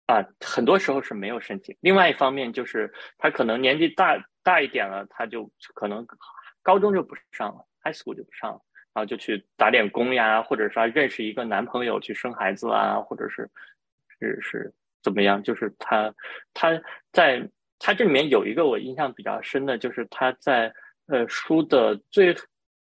[0.06, 1.76] 啊，很多时候是没有申请。
[1.80, 6.06] 另外一方面就是他可能年纪大大一点了，他就可能
[6.62, 8.60] 高中就不上了，high school 就不上了，
[8.94, 13.50] 然后就去打点工呀，或者说认识一个男朋友去生孩子啊，或者是
[14.20, 15.42] 是是怎么样？
[15.42, 16.14] 就是他
[16.54, 20.72] 他在他这里面有一个我印象比较深的，就是他在
[21.06, 22.34] 呃书的最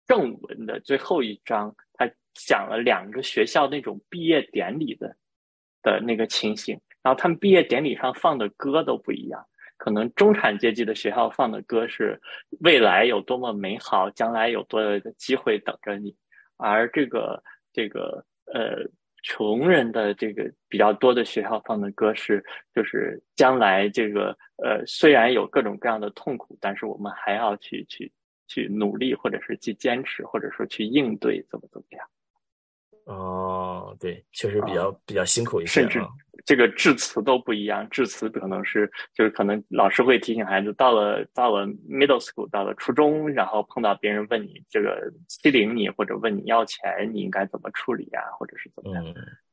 [0.06, 5.16] 正文的最后一章，他讲了两个学校那种毕业典礼的
[5.82, 9.44] 的那个情形，然后他们毕业典礼上放的歌都不一样。
[9.76, 12.20] 可能中产阶级的学校放的歌是
[12.61, 16.14] 未来有多么美好，将来有多的机会等着你，
[16.56, 18.88] 而这个这个呃
[19.22, 28.12] 穷人的这个比较多的学校放的歌是就是将来这个呃虽然有各种各样的痛苦，但是我们还要去去
[28.48, 32.06] 去努力，或者是去坚持，或者说去应对怎么怎么样。
[33.04, 36.00] 哦，对，确实比较比较辛苦一些，甚至
[36.44, 37.88] 这个致辞都不一样。
[37.90, 49.04] 致辞可能是就是可能老师会提醒孩子，到了到了 middle school，到了初中，然后碰到别人问你这个欺凌你或者问你要钱，你应该怎么处理啊，或者是怎么样？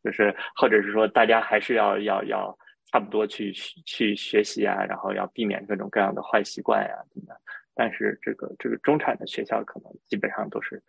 [0.03, 2.57] 就是或者是说大家还是要要要
[2.91, 7.35] 差不多去去学习啊，然后要避免各种各样的坏习惯呀，怎么？
[7.73, 10.81] 但是这个这个中产的学校可能基本上都是。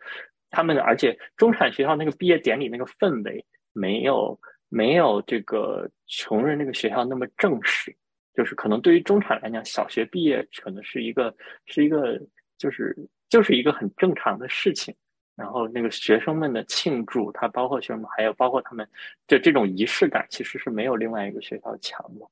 [0.51, 7.95] 他们而且中产学校那个毕业典礼那个氛围没有没有这个穷人那个学校那么正式，
[8.35, 11.33] 就是可能对于中产来讲，小学毕业可能是一个
[11.65, 12.19] 是一个
[12.57, 12.95] 就是
[13.29, 14.93] 就是一个很正常的事情。
[15.35, 18.87] 然后那个学生们的庆祝，他包括学生们，还有包括他们
[19.25, 22.25] 的这种仪式感，其实是没有另外一个学校强的。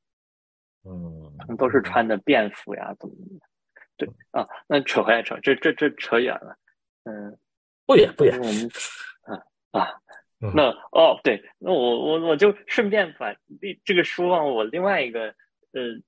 [0.83, 3.39] 嗯，他们都是穿的便服呀，怎么怎么
[3.97, 6.55] 对啊，那扯回来扯，这这这扯远了，
[7.05, 7.35] 嗯。
[7.89, 8.69] 不远不远，我们
[9.23, 9.99] 啊啊，
[10.53, 13.35] 那哦对，那我我我就顺便把
[13.83, 15.33] 这个书往，我另外一个
[15.71, 15.99] 呃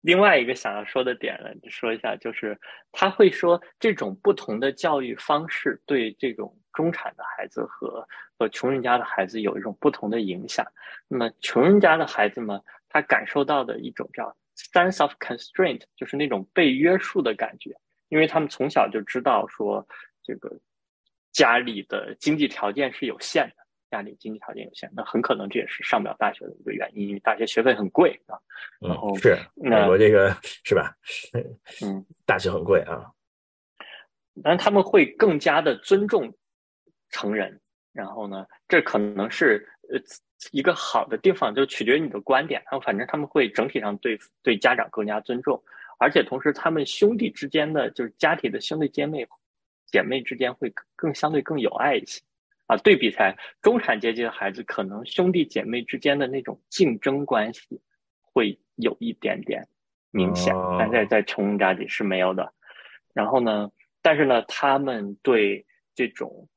[0.00, 2.56] 另外一个想要说的点了，说一下，就是
[2.92, 8.06] 他会说这种不同的教育方式对这种中产的孩子和
[8.38, 10.64] 和穷人家的孩子有一种不同的影响。
[11.08, 17.74] 那么穷人家的孩子们，他感受到的一种叫 sense of constraint，就是那种被约束的感觉，
[18.08, 19.84] 因为他们从小就知道说
[20.22, 20.48] 这个。
[21.32, 28.38] 家里的经济条件是有限的，家里经济条件有限，那很可能这也是上不了大学的一个原因，因为大学学费很贵啊。
[28.80, 30.94] 然后是美国这个是吧？
[31.82, 33.10] 嗯，大学很贵啊。
[34.42, 36.32] 但他们会更加的尊重
[37.08, 37.60] 成人，
[37.92, 39.98] 然后呢，这可能是呃
[40.52, 42.62] 一个好的地方，就取决于你的观点。
[42.70, 45.62] 然后反正他们会整体上对对家长更加尊重，
[45.98, 49.26] 而且同时他们兄弟之间的就是家庭的兄弟姐妹。
[49.92, 52.20] 姐妹之间会更相对更有爱一些，
[52.66, 57.80] 啊，对比才中产阶级的孩子，可能兄弟姐妹之间的那种竞争关系
[58.20, 59.64] 会有一点点
[60.10, 62.52] 明显，但在在穷人家里是没有的。
[63.12, 66.48] 然后呢，但是呢，他们对这种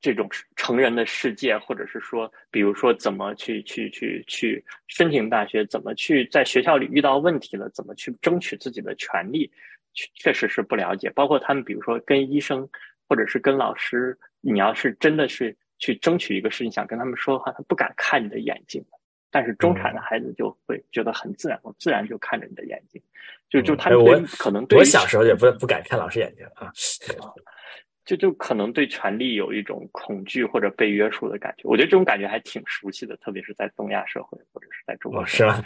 [0.00, 9.50] 这种成人的世界，或者是说，比如说怎么去去去去申请大学，怎么去在学校里遇到问题了，怎么去争取自己的权利。
[9.94, 12.68] 确确实是不了解，包括他们，比如说跟医生
[13.08, 18.84] 或者是跟老师，你要是真的是去争取一个事情，想跟他们说的话，他不敢看你的眼睛。
[19.30, 23.00] 但是中产的孩子就会觉得很自然，我自然就看着你的眼睛。
[23.48, 26.70] 就就他们可能对我小时候也不不敢看老师眼睛啊。
[28.04, 35.62] 就就可能对权力有一种恐惧或者被约束的感觉，我觉得这种感觉还挺熟悉的，特别是在东亚社会或者是在中国，是吧？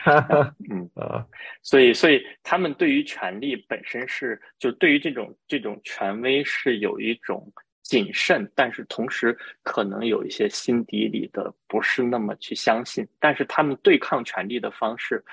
[0.70, 1.26] 嗯 啊，
[1.62, 7.50] 所以所以他们对于权力本身是，就对于这种这种权威是有一种
[7.82, 15.24] 谨慎，但是同时可能有一些心底里的不是那么去相信，但是他们对抗权力的方式。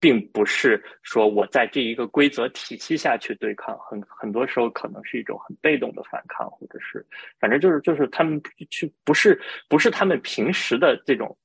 [0.00, 7.06] 并不是说我在这一个规则体系下去对抗，很很多时候可能是一种很被动的反抗，或者是
[7.38, 11.36] 反正就是就是他们去不是不是他们平时的这种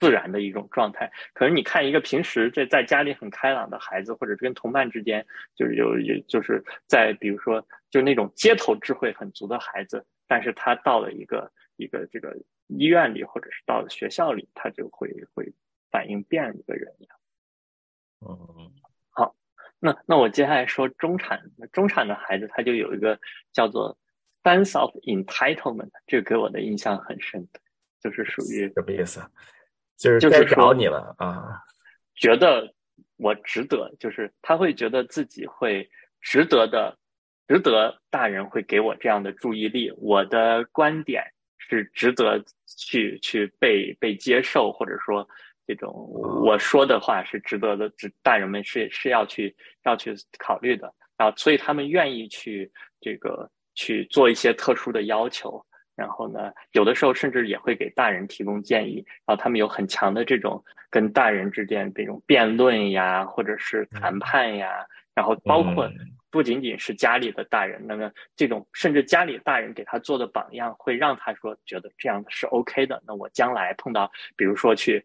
[0.00, 1.10] 自然的一种状态。
[1.34, 12.34] 可能你看一个平时这在家里很开朗的孩子，或者跟同伴之间就是有有就是在比如说就那种街头智慧很足的孩子，但是他到了一个一个这个
[12.68, 15.52] 医院里，或者是到了学校里，他就会会
[15.90, 17.17] 反应变了一个人一样。
[18.20, 18.72] 嗯，
[19.10, 19.36] 好，
[19.78, 21.40] 那那我接下来说中产，
[21.72, 23.18] 中产的孩子他就有一个
[23.52, 23.96] 叫做
[24.42, 27.46] sense of entitlement，这个给我的印象很深，
[28.00, 29.22] 就是属于什么意思？
[29.96, 31.62] 就是就是找你了啊，
[32.16, 32.74] 觉得
[33.16, 35.88] 我值得，就是他会觉得自己会
[36.20, 36.98] 值得的，
[37.46, 41.22] 值得大人会给我这样的注意力，我的观点
[41.56, 45.28] 是值得去去被被接受，或者说。
[45.68, 45.92] 这种
[46.42, 49.54] 我说的话是值得的，值大人们是是要去
[49.84, 55.62] 要去考虑的啊，所以他们愿意去这个去做一些特殊的要求。
[55.94, 59.04] 然后呢，有的时候甚至也会给大人提供建议。
[59.26, 64.86] 然后他们有很强的这种跟大人之间这种辩论呀，或者是谈判呀。
[65.12, 65.90] 然后包括
[66.30, 73.02] 不仅仅是家里的大人，那么这种甚至家里大人给他做的榜样，会让他说觉得这样是 OK 的。
[73.06, 75.04] 那我将来碰到，比如说去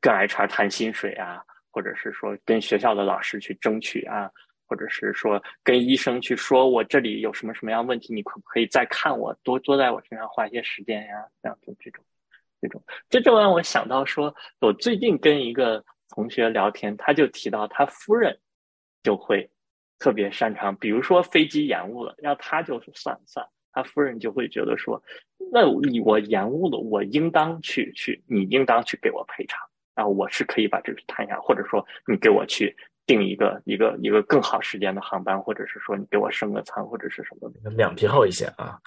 [0.00, 4.30] 跟 HR 谈薪水啊，或者是说跟学校的老师去争取啊。
[4.70, 11.26] 或者是说跟医生去说，我这里有什么什么样问题，你可不可以再看我，多多在我身上花一些时间呀？
[11.42, 12.04] 这样子这种，
[12.60, 18.38] 这种，这就让我想到说，我最近跟一个同学聊天，他就提到他夫人
[19.02, 19.50] 就会
[19.98, 25.02] 特别擅长，比如说飞机延误了，要他就是算了算了，他夫人就会觉得说，
[25.50, 29.60] 那你我延误了，我应当去去，你应当去给我赔偿
[29.94, 32.76] 啊，我是可以把这个谈下，或者说你给我去。
[33.06, 38.78] 定一个一个一个更好时间的航班，或者是说你给我升个舱，或者是什么的两皮厚一些啊。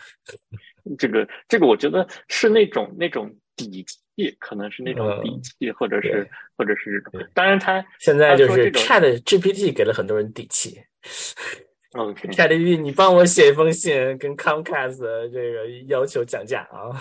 [0.98, 6.26] 这 个这个，我觉得是那种那种底气，可能是那种底气，或者是
[6.56, 7.28] 或者是这种。
[7.34, 10.82] 当然，他现在就是 Chat GPT 给了很多人底气。
[11.92, 15.00] OK，Chat GPT，你帮我写一封信，跟 Comcast
[15.32, 16.96] 这个要求降价啊。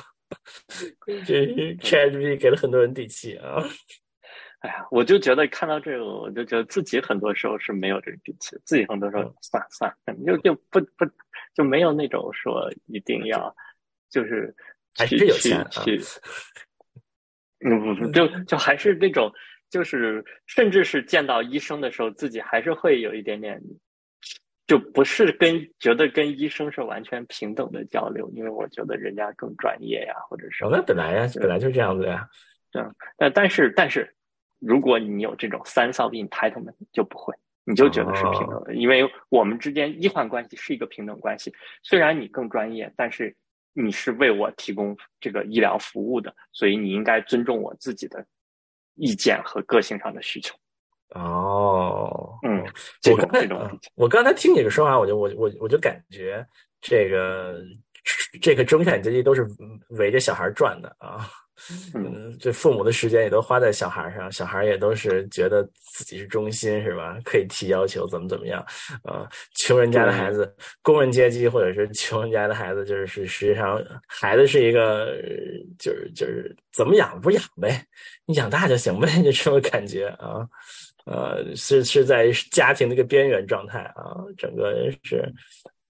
[1.27, 3.63] 这 Chat GPT 给了很多人底气啊。
[4.61, 11.05] 哎呀，我就觉得看到这个，我就觉得自己很多时候是没有这个底气，自己很多时候算了算了，就就不不
[11.53, 13.53] 就没有那种说一定要，
[14.09, 14.55] 就是
[14.95, 16.01] 还是有钱去，
[17.67, 19.33] 嗯不不就就还是那种，
[19.69, 23.61] 就是甚至是见到医生的时候，自己还是会有一点点，
[24.73, 32.27] 就不是跟觉得跟医生是完全平等的交流，因为我觉得人家更专业呀，或者是那本来呀，本来就这样子呀，
[32.73, 34.11] 嗯，但但是但是。
[34.65, 41.53] 如果你有这种三 s o v entitlement，就不会，你就觉得是平等的，因为我们之间医患关系是一个平等关系。
[41.83, 43.35] 虽然你更专业，但是
[43.73, 48.25] 你是为我提供这个医疗服务的，所以你应该尊重我自己的
[48.95, 50.55] 意见和个性上的需求。
[51.15, 52.65] 哦，嗯，
[53.11, 53.49] 我刚才
[53.95, 56.45] 我刚才听你的说话，我就我我我就感觉
[56.81, 57.57] 这个
[58.41, 59.47] 这个中产阶级都是
[59.91, 61.29] 围着小孩转的啊。
[61.95, 65.63] 嗯，这父母的时间也都花在小孩上，小孩也都是觉得
[65.95, 67.17] 自己是中心，是吧？
[67.25, 68.61] 可以提要求，怎么怎么样？
[69.05, 70.53] 啊，穷人家的孩子，
[70.83, 75.15] 工人阶级或者是穷人家的孩子，就是是实际上孩子是一个，
[75.79, 77.81] 就是就是怎么养不养呗，
[78.27, 80.45] 你养大就行呗， 就这种感觉啊，
[81.07, 85.33] 呃，是是在家庭的一个边缘状态啊，整个是。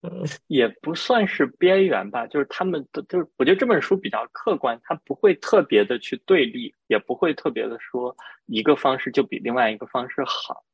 [0.05, 10.65] 嗯，也不算是边缘吧，就是他们的，就是我觉得这本书比较客观，它不会特别的去对立，也不会特别的说一个方式就比另外一个方式好，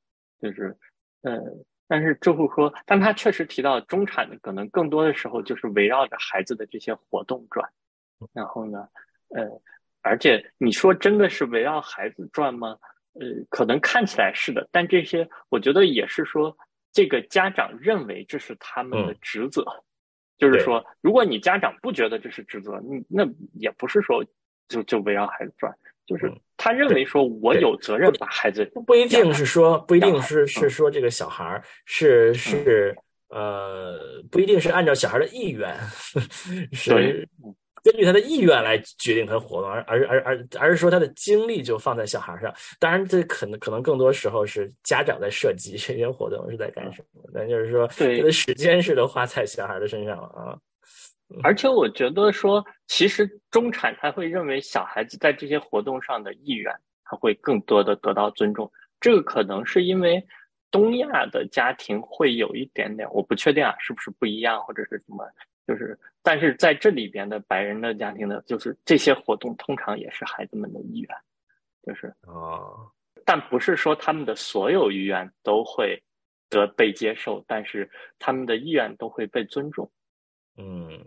[0.41, 0.75] 就是，
[1.21, 1.39] 呃，
[1.87, 7.69] 但是就会说，但他确实提到中产的可能更多的时候就是围绕着孩子的这些活动转，
[8.33, 8.89] 然后呢，
[9.37, 9.45] 呃，
[10.01, 12.79] 而且你说真的是围绕孩子转吗？
[13.21, 16.57] 呃，可能看起来是的，但这些我觉得也是说。
[16.91, 19.63] 这个家长认为这是他们的职责，
[20.39, 24.25] 就是说，如果你家长不觉得这是职责，你那也不是说
[24.69, 25.73] 就就围绕孩子转，
[26.07, 32.97] 就是他认为说我有责任把孩子不一定是说不一定是是说这个小孩是是
[33.29, 35.79] 呃不一定是按照小孩的意愿
[36.73, 37.29] 是。
[37.91, 42.53] 根据他的意愿来决定他的活动，而而而而而是说他的精力就放在小孩上。
[42.79, 50.59] 当然，这可能可能更多时候是家长在设计这些活动是在干什么，但就是说，他的时间是都花在小孩的身上了啊。
[51.43, 56.71] 而且我觉得说，其实中产他会认为小孩子在这些活动上的意愿，
[57.05, 58.71] 他会更多的得到尊重。
[59.01, 60.23] 这个可能是因为
[60.71, 65.25] 东亚的家庭会有一点点，我不确定啊，是不是不一样，或者是什么。
[65.69, 71.17] 就是，但是在这里边的白人的家庭呢，就是这些活动通常也是孩子们的意愿，
[71.83, 72.07] 就是。
[72.23, 72.89] 啊，
[73.27, 76.03] 但不是说他们的所有意愿都会
[76.49, 79.91] 得被接受，但是他们的意愿都会被尊重。
[80.57, 81.05] 嗯，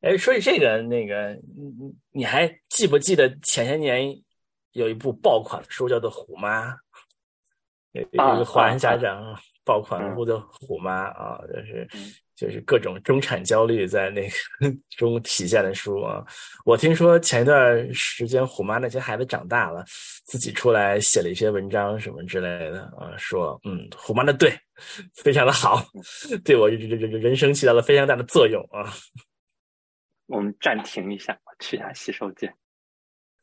[0.00, 4.16] 哎，说起这个，那个，你你你还记不记得前些年
[4.70, 6.70] 有一部爆款的书叫做《虎妈》，
[7.90, 11.88] 有一个华人家长爆款书叫《虎妈》啊，就是。
[12.34, 14.34] 就是各种中产焦虑在那个
[14.96, 16.24] 中体现的书啊！
[16.64, 19.84] 我听说前一段时间虎妈那些孩子长大了，
[20.24, 24.58] 自己出来写了一些文章什么之类的啊，说嗯，虎妈的对，
[25.14, 25.84] 非常的好，
[26.44, 28.90] 对我人人人生起到了非常大的作用啊！
[30.26, 32.52] 我们暂停一下，去一下洗手间。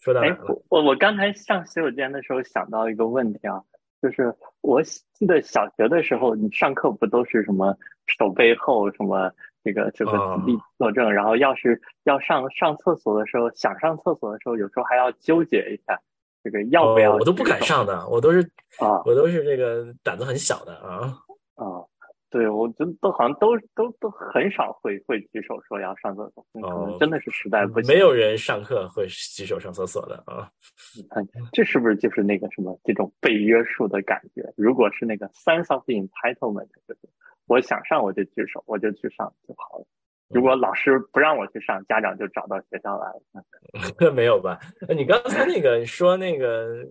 [0.02, 0.30] 说到哎，
[0.70, 3.62] 我我刚才上洗手间的时候想到一个问题啊。
[4.02, 7.76] 就是我记得小学的时候，你上课不都是什么
[8.08, 9.32] 手背后什么
[9.64, 16.00] 这个这个子弟作证，然后要是要上上厕所的时候，想上厕所的时候，有时候还要纠结一下，
[16.44, 17.14] 这个要不要？
[17.14, 18.42] 我都不敢上的，我都是
[18.80, 21.14] 啊，我都是这个胆子很小的啊
[21.56, 21.84] 啊。
[22.32, 27.92] 对，我觉得都好像都都都很少会会举手说要上厕所，可能真的是实在不行。
[27.92, 30.48] 没有人上课会举手上厕所的啊！
[30.96, 34.44] 你看，这是不是就是那个什么这种被约束的感觉？
[34.56, 37.00] 如果是那个 sense of entitlement，就是
[37.48, 39.86] 我想上我就举手，我就去上就好了。
[40.28, 44.14] 如果老师不让我去上，家长就找到学校来了。
[44.14, 44.60] 没有吧？
[44.96, 46.86] 你刚才那个说那个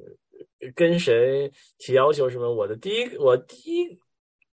[0.75, 2.53] 跟谁提要求什么？
[2.53, 4.01] 我的第一，我第一。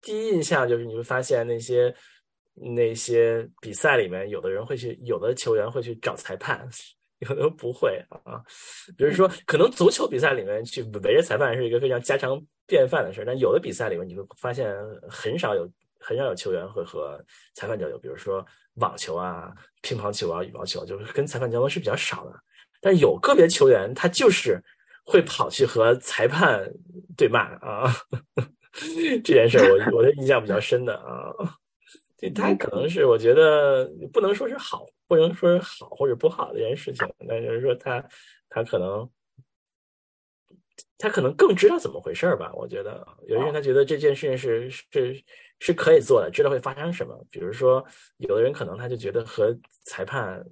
[0.02, 1.94] 第一印象就是，你会发现那些
[2.54, 6.68] 那些比赛里面，有的人会去，有的球员会去找裁判，
[7.20, 8.42] 有的不会啊。
[8.96, 14.74] 比如说，可能足球比赛里面去围着裁判是一个非常家常便饭的事儿，但有的比赛里面，你会发现
[15.08, 17.24] 很少有很少有球员会和
[17.54, 17.96] 裁判交流。
[17.96, 18.44] 比如说
[18.74, 22.34] 网球啊、乒乓球啊、羽毛球，就是跟裁判交流是比较少的。
[22.80, 24.60] 但有个别球员，他就是
[25.04, 26.68] 会跑去和裁判
[27.16, 27.94] 对骂啊。
[29.22, 31.32] 这件事我我的印象比较深的啊，
[32.16, 38.02] 这他可能是我觉得不能说是好，不能说是好或者不好的一件事情，但就是说他
[38.48, 39.08] 他可能
[40.96, 42.50] 他可能更知道怎么回事吧。
[42.54, 45.22] 我觉得有些人他觉得这件事情是是
[45.58, 47.14] 是可以做的，知道会发生什么。
[47.30, 47.84] 比如说
[48.16, 49.54] 有的人可能他就觉得和
[49.84, 50.42] 裁判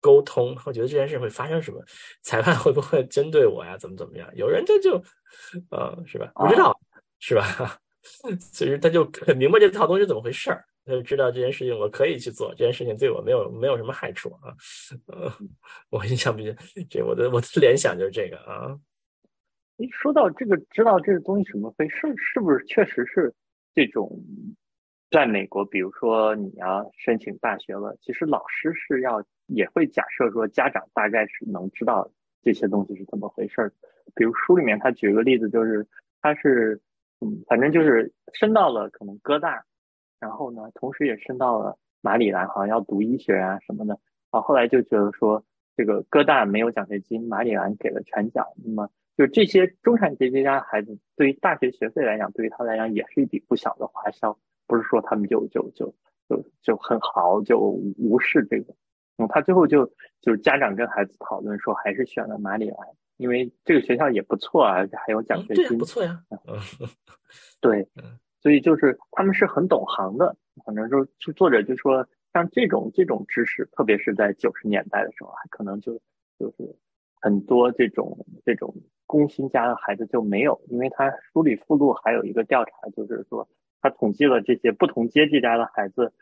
[0.00, 1.82] 沟通，会觉得这件事会发生什么，
[2.22, 3.76] 裁判会不会针对我呀？
[3.76, 4.30] 怎么怎么样？
[4.34, 4.96] 有人他就
[5.70, 6.32] 嗯，是吧？
[6.36, 6.78] 不知道。
[7.20, 7.78] 是吧？
[8.52, 14.54] 其实他就很明白这套东西怎么回事儿，他就知道这件事情我可以去做，这件事情对我没有没有什么害处啊。
[15.08, 15.32] 呃，
[15.90, 16.52] 我印象比较
[16.88, 18.78] 这我的我的联想就是这个啊。
[19.76, 23.34] 一说到这个，知道这个东西怎么回事，是不是确实是
[23.74, 24.08] 这种？
[25.10, 32.08] 在美国，比如说你要申请大学了，其实老师是要也会假设说家长大概是能知道
[32.42, 33.72] 这些东西是怎么回事儿。
[34.14, 35.84] 比如书里面他举个例子，就是
[36.22, 36.80] 他是。
[37.20, 39.64] 嗯，反正就是升到了可能哥大，
[40.20, 43.98] 然后呢，同时也升到了马里兰，好像要读医学啊什么的。
[44.30, 45.42] 啊，后来就觉得说，
[45.76, 48.46] 这个哥大没有奖学金，马里兰给了全奖。
[48.56, 54.36] 那么，就这些中产阶级家孩子，对于大学学费来讲，对于他来讲也是一笔不小的花销。
[54.66, 55.94] 不是说他们就就就
[56.28, 58.74] 就就很豪，就无视这个。
[59.16, 59.86] 嗯，他最后就
[60.20, 62.78] 就是家长跟孩子讨论说，还是选了马里兰。
[63.16, 66.22] 因为这个学校也不错啊，还有奖学金，不错呀。
[67.60, 67.88] 对，
[68.40, 70.36] 所以就是他们是很懂行的。
[70.64, 75.94] 反正就就作者就说，像这种这种知识，特别是在九十年代的时候，还可能就
[76.38, 76.76] 就是
[77.20, 78.74] 很多这种这种
[79.06, 80.60] 工薪家的孩子就没有。
[80.68, 83.48] 因为他书里附录还有一个调查，就是说
[83.80, 86.12] 他统计了这些不同阶级家的孩子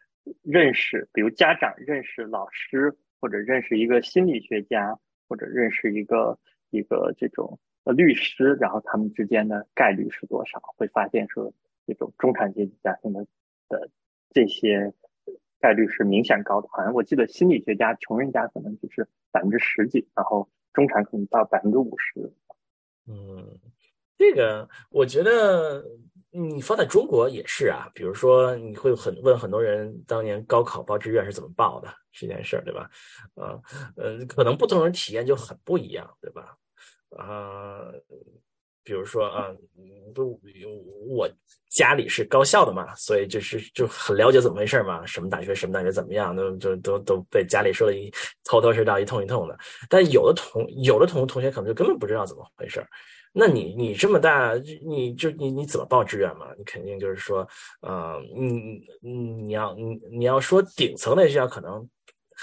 [0.42, 6.38] 认识，比如家长认识老师，或者认识一个心理学家，或者认识一个。
[6.74, 10.60] 一个这种呃律师，然后他们之间的概率是多少？
[10.76, 11.52] 会发现说，
[11.86, 13.24] 这种中产阶级家庭的
[13.68, 13.88] 的
[14.30, 14.92] 这些
[15.60, 16.68] 概率是明显高的。
[16.70, 22.32] 好像我记得心理学家，穷人家可能就是百分之十几，然后中产可能到百分之五十。
[23.06, 23.58] 嗯，
[24.18, 25.84] 这个我觉得
[26.30, 27.90] 你放在中国也是啊。
[27.94, 32.90] 比如说，你会很问很多人，当年高考报志愿是怎么报的这件事儿，对吧？
[33.34, 33.60] 啊，
[33.96, 36.56] 呃，可能不同人体验就很不一样，对吧？
[37.16, 37.80] 啊，
[38.82, 39.48] 比如说啊，
[40.14, 40.40] 不，
[41.08, 41.28] 我
[41.70, 48.12] 家里是高校的嘛，所以就是就很了解怎么回事嘛，什么大学什么大学怎么样，都就都都被家里说的一
[48.44, 49.58] 头头是道，一通一通的。
[49.88, 52.84] 但有的同有的同同学可能就根本不知道怎么回事。
[53.32, 54.54] 那你你这么大，
[54.86, 56.46] 你就你你怎么报志愿嘛？
[56.56, 57.46] 你肯定就是说，
[57.80, 61.88] 呃，你你你要你你要说顶层的学校可能。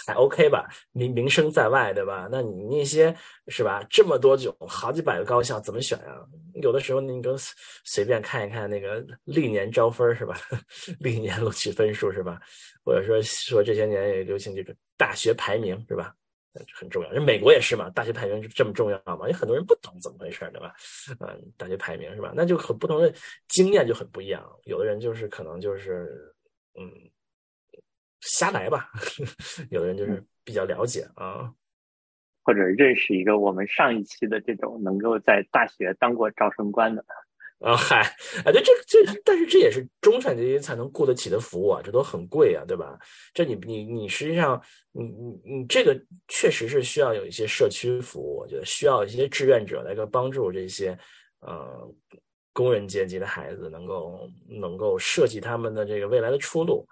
[0.08, 2.28] 还 OK 吧，名名声在外，对吧？
[2.32, 3.16] 那你那些
[3.48, 3.86] 是吧？
[3.90, 6.26] 这么多种，好几百个高校，怎么选啊？
[6.62, 7.36] 有的时候你就
[7.84, 10.36] 随便看一看那个历年招分是吧？
[11.00, 12.40] 历年录取分数是吧？
[12.84, 16.16] 或者说说这些年也流行这个大学排名是吧？
[16.74, 17.10] 很重要。
[17.12, 19.28] 人美国也是嘛，大学排名是这么重要嘛？
[19.30, 20.74] 有很多人不懂怎么回事，对吧？
[21.20, 22.34] 嗯，大学排名是吧？
[22.36, 23.14] 那就很不同的
[23.48, 24.44] 经验就很不一样。
[24.64, 26.34] 有的人就是可能就是
[26.80, 26.90] 嗯。
[28.22, 28.90] 瞎来吧，
[29.70, 31.52] 有的人就是比较了解啊，
[32.44, 37.04] 或者认识一个我们上一期的这种能够在大学当过招生官的
[37.60, 38.00] 啊，嗨，
[38.44, 42.98] 啊，对，这这，但是这也是中产阶级才能雇得起的服务啊，这都很贵啊，对吧？
[43.36, 44.60] 这你你你实际上，
[44.92, 45.96] 你你你这个
[46.28, 50.98] 确实是需要有一些社区服务，我觉得需要一些志愿者来个帮助这些
[51.42, 51.88] 呃
[52.52, 56.88] 工人阶级的孩子能够能够设计他们的这个未来的出路。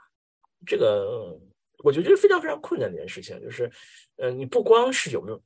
[0.65, 1.39] 这个
[1.83, 3.71] 我觉得这是非常非常困难的一件事情，就是，
[4.17, 5.41] 呃，你不光是有没有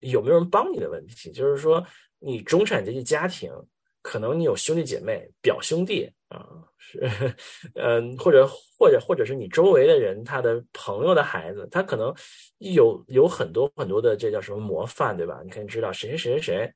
[0.00, 1.84] 有没有人帮你的问题，就是说，
[2.18, 3.52] 你中产阶级家庭，
[4.00, 7.00] 可能你有兄弟姐妹、表兄弟啊，是，
[7.74, 12.14] 嗯，或者或者或者是你周围的人，他的朋友的孩子，他可能
[12.58, 15.42] 有有很多很多的这叫什么模范，对吧？
[15.44, 16.74] 你可以知道谁谁谁谁谁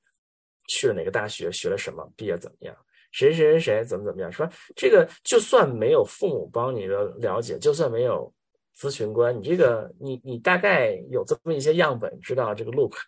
[0.68, 2.76] 去了哪个大学，学了什么，毕业怎么样。
[3.16, 4.30] 谁谁谁谁怎么怎么样？
[4.30, 8.30] 说这个就算没有父母帮你的了解，就算没有
[8.76, 13.00] 咨询官，你这个你你大概有这么一些样本，知道这个路可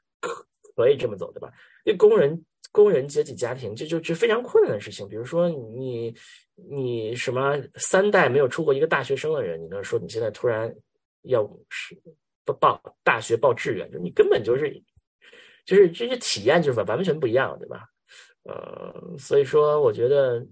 [0.75, 1.53] 可以这么走，对吧？
[1.85, 2.43] 因为工人
[2.73, 5.07] 工人阶级家庭，这就就非常困难的事情。
[5.07, 6.15] 比如说你
[6.55, 10.75] 你什么三代没有出过一个大学生的人，你能说你现在突然
[11.25, 11.95] 要是
[12.47, 14.83] 不报大学报志愿，就你根本就是
[15.67, 17.87] 就是这些体验就是完全不一样，对吧？
[18.49, 20.43] 呃，所以说，我觉得，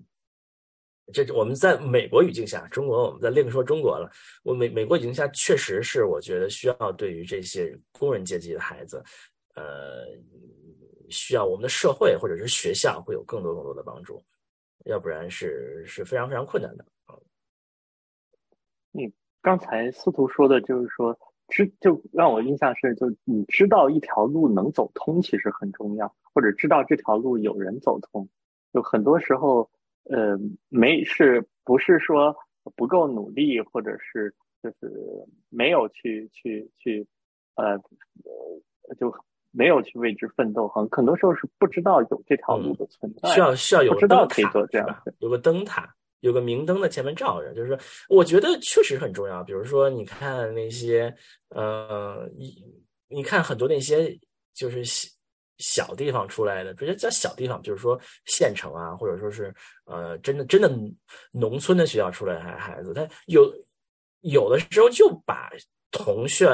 [1.14, 4.10] 这我们在美国语境下，中国我们在另说中国了。
[4.44, 9.02] 我美美国语境下，确实是我觉得需要对于这些工人阶级的孩子，
[9.54, 10.04] 呃，
[11.08, 14.22] 需要我们的社会或者是学校会有更多更多的帮助，
[14.84, 17.16] 要不然是是非常非常困难的啊。
[18.92, 21.18] 嗯，刚才司徒说的就是说。
[21.48, 28.28] 知就让我印象是，就你知道一条路能走通，其实很重要，或者知道这条路有人走通。
[28.72, 29.70] 就很多时候，
[30.04, 30.38] 呃，
[30.68, 32.36] 没是不是说
[32.74, 34.92] 不够努力，或者是就是
[35.48, 37.06] 没有去去去，
[37.54, 37.78] 呃，
[38.98, 39.14] 就
[39.52, 40.68] 没有去为之奋斗。
[40.68, 45.94] 很很多时候是不知道有这条路的存在，需要需要有不知道可以做这样，有个灯塔。
[46.20, 49.44] 有个明灯在前面照着，就是说，我觉得确实很重要。
[49.44, 51.14] 比如说，你看那些，
[51.50, 52.64] 呃，你
[53.08, 54.18] 你看很多那些
[54.54, 55.08] 就是小
[55.58, 59.54] 小地方出来的，直接叫小地方，就是说县城啊，或者说是
[59.84, 60.70] 呃，真的真的
[61.30, 63.50] 农村的学校出来的孩孩子，他有
[64.20, 65.50] 有的时候就把
[65.90, 66.46] 同学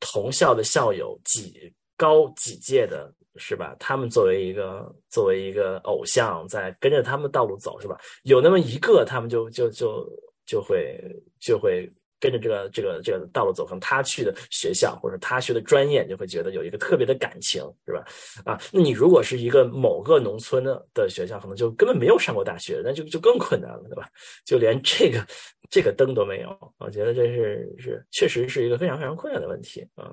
[0.00, 3.12] 同校的校友挤高几届的。
[3.36, 3.76] 是吧？
[3.78, 7.96] 他们作为一个作为一个偶像，在跟着他们道路走，是吧？
[8.24, 10.04] 有那么一个，他们就就就
[10.44, 11.00] 就会
[11.38, 11.88] 就会
[12.18, 18.04] 跟着这个这个这个道路走，可能他去的学校或者他学的专业，就会觉得有一个特别的感情，是吧？
[18.44, 24.08] 啊，那你如果是一个某个农村的的学校，可能就根本没有上过大学，那就就更困难了，对吧？
[24.44, 25.24] 就连这个
[25.70, 30.12] 这个灯都没有，我觉得这是是确实是一个非常非常困难的问题啊。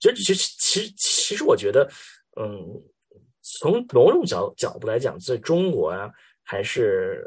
[0.00, 1.88] 其实，其实，其实，其实，我觉得，
[2.40, 2.82] 嗯，
[3.42, 6.10] 从某种角角度来讲，在中国啊，
[6.42, 7.24] 还是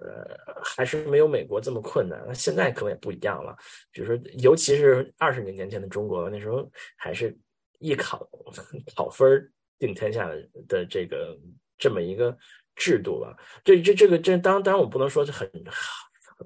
[0.63, 2.23] 还是没有美国这么困难。
[2.27, 3.55] 那现在可能也不一样了。
[3.91, 7.37] 比如说，尤其是二十年年前的中国，那时候还是
[7.79, 8.27] 艺考
[8.95, 10.29] 考分定天下
[10.67, 11.37] 的这个
[11.77, 12.35] 这么一个
[12.75, 13.37] 制度吧。
[13.63, 15.49] 这这这个这当当然，我不能说是很。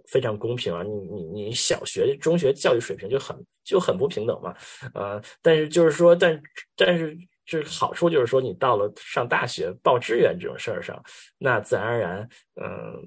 [0.05, 0.83] 非常公平啊！
[0.83, 4.55] 你你你小学、中学教育水平就很就很不平等嘛，
[4.93, 6.41] 呃，但是就是说，但
[6.75, 11.01] 但是就是好处就是说，你到了上大学报志愿这种事儿上，
[11.37, 12.29] 那自然而然，
[12.61, 13.01] 嗯，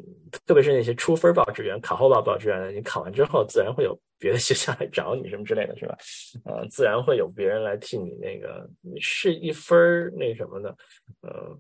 [0.47, 5.97] 特别是那些出分报志愿、考后报报志愿的，你考完之后，自然会有别的学校来找你什么之类的，是吧？
[6.45, 8.68] 呃，自然会有别人来替你那个
[9.01, 10.76] 是一分那什么的，
[11.22, 11.59] 嗯。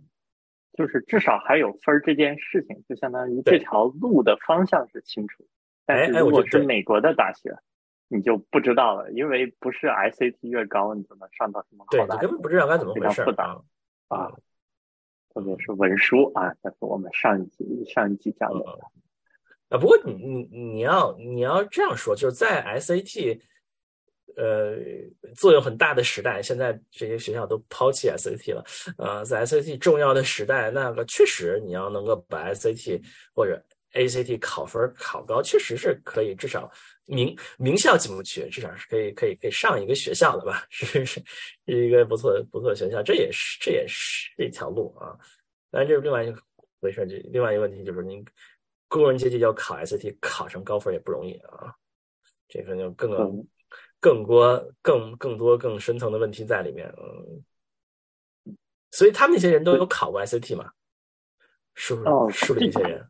[0.80, 5.46] 就是至少还有分儿这件事情，就相当于这条路的方向是清楚。
[5.84, 7.54] 但是如果是美国的大学，
[8.08, 13.60] 你就不知道了，因为不是 SAT 越高，你就能上到什么好大学，根本不知道该怎么回事啊。
[14.08, 14.32] 啊，
[15.34, 18.64] 特别是文书啊，这是我们上一集上一集讲的。
[19.68, 23.38] 啊，不过你你你要你要这样说，就是在 SAT。
[24.36, 24.76] 呃，
[25.34, 28.64] 作用很大的时代，现在这些学校都抛弃 SAT 了。
[28.98, 33.02] 呃，在 SAT 重要的时代，那个确实你要能够把 SAT
[33.34, 33.62] 或者
[33.94, 36.70] ACT 考分考高，确实是可以，至少
[37.06, 40.64] 名名校进不去，至少是可以可以可以上一个学校的吧？
[40.70, 41.20] 是是
[41.66, 45.18] 是一个不错的不错的学校，这也是这也是一条路啊。
[45.70, 46.40] 当然，这是另外一个
[46.80, 47.06] 回事。
[47.06, 48.24] 这另外一个问题就是，您
[48.88, 51.74] 工人阶级要考 SAT 考上高分也不容易啊。
[52.48, 53.44] 这个就更。
[54.00, 58.54] 更多、更更多、更深层的问题在里面，嗯，
[58.90, 60.72] 所以他们那些人都有考过 SAT 吗？
[61.74, 62.08] 是不是？
[62.08, 63.06] 哦梳理这些人，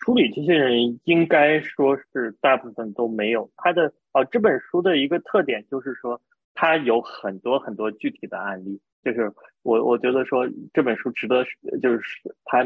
[0.00, 3.50] 梳理这些人应该说是大部分都没有。
[3.56, 6.20] 他的哦，这本书的一个特点就是说，
[6.54, 8.80] 它有很多很多具体的案例。
[9.02, 9.30] 就是
[9.62, 11.44] 我我觉得说这本书值得，
[11.82, 12.62] 就是他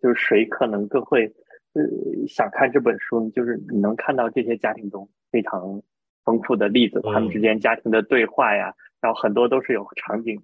[0.00, 1.26] 就是谁可能更会
[1.74, 1.82] 呃
[2.26, 5.82] 想看这本书，就是你能看到这些家庭中非常。
[6.28, 10.38] 丰富的例子，他们之间家庭的对话呀，然后很多都是有场景，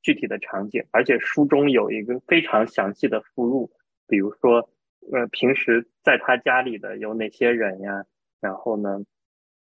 [0.00, 3.72] 具体的场景，而且书中有一个非常详细的附录，
[4.06, 4.70] 比如说，
[5.12, 8.04] 呃，平时在他家里的有哪些人呀，
[8.40, 9.00] 然后呢，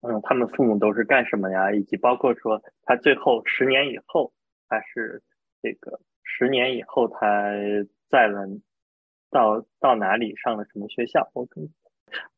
[0.02, 1.72] 嗯，他们父母都是干什么呀？
[1.72, 4.34] 以及包括说他最后十年以后，
[4.68, 5.24] 他是
[5.62, 7.54] 这个十年以后他
[8.10, 8.46] 在了
[9.32, 11.32] 到到哪里上了什么学校？
[11.34, 11.64] 我跟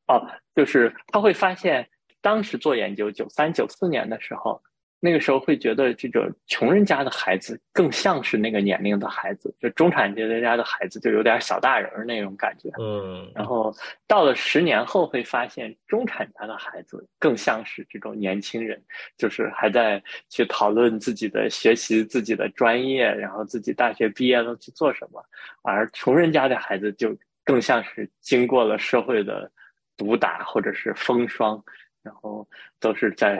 [0.06, 1.90] 哦，就是他会发现
[2.22, 4.62] 当时做研究九三九四年的时候。
[5.02, 12.70] 那个时候会觉得这个穷人家的孩子更像是那个年龄的孩子，就中产阶级家的孩子就有点小大人那种感觉。
[12.78, 13.74] 嗯，然后
[14.08, 18.78] 到了十年后会发现中产家的孩子更像是这种年轻人，
[19.18, 25.24] 就是还在去讨论自己的学习、自己的专业，然后自己大学毕业了去做什么。
[25.64, 29.50] 而穷人家的孩子就更像是经过了社会的
[29.96, 31.64] 毒打或者是风霜，
[32.02, 32.48] 然后
[32.80, 33.40] 都是在。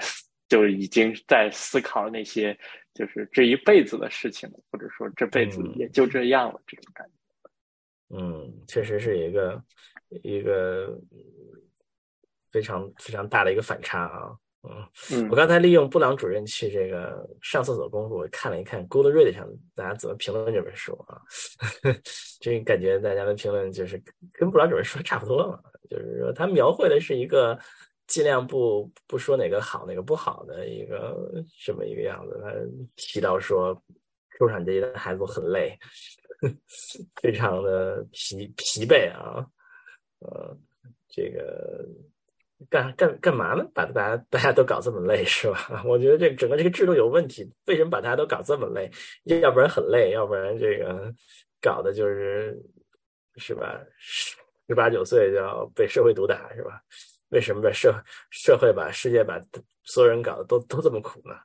[0.50, 2.58] 就已经在思考那些
[2.96, 8.18] 就是这一辈子的事情了，或者说这辈子也就这样了，这种感觉。
[8.18, 9.64] 嗯，确实是一个
[10.24, 11.00] 一个
[12.50, 14.36] 非常非常大的一个反差啊。
[15.12, 21.22] 嗯，我刚才利用布朗主任去这个上厕所功夫，看了一看 Goodreads 上大家怎么评论这本书啊。
[22.42, 24.02] 这感觉大家的评论就是
[24.34, 27.60] 跟布朗主任说的差不多嘛，就是说他描绘的是一个。
[28.10, 31.16] 尽量不不说哪个好哪个不好的一个
[31.64, 32.38] 这么一个样子。
[32.44, 32.52] 他
[32.96, 33.80] 提到说，
[34.38, 35.78] 中产阶级的孩子很累，
[37.22, 39.46] 非常的疲疲惫啊。
[40.22, 40.58] 呃，
[41.08, 41.86] 这个
[42.70, 43.64] 干干干嘛呢？
[43.74, 45.84] 把大家大家都搞这么累是吧？
[45.88, 47.50] 我觉得这整个这个制度有问题。
[47.68, 48.92] 为什么把大家都搞这么累？
[49.42, 51.14] 要不然很累，要不然这个
[51.62, 52.60] 搞的就是
[53.38, 53.80] 是吧？
[54.68, 56.82] 十八九岁就要被社会毒打是吧？
[57.30, 57.94] 为什么在社
[58.30, 59.40] 社会把世界把
[59.84, 61.36] 所有人搞得都都这么苦呢？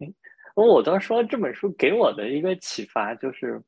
[0.00, 0.14] 嗯，
[0.54, 3.62] 我当时说这本书给我的一个启发就是，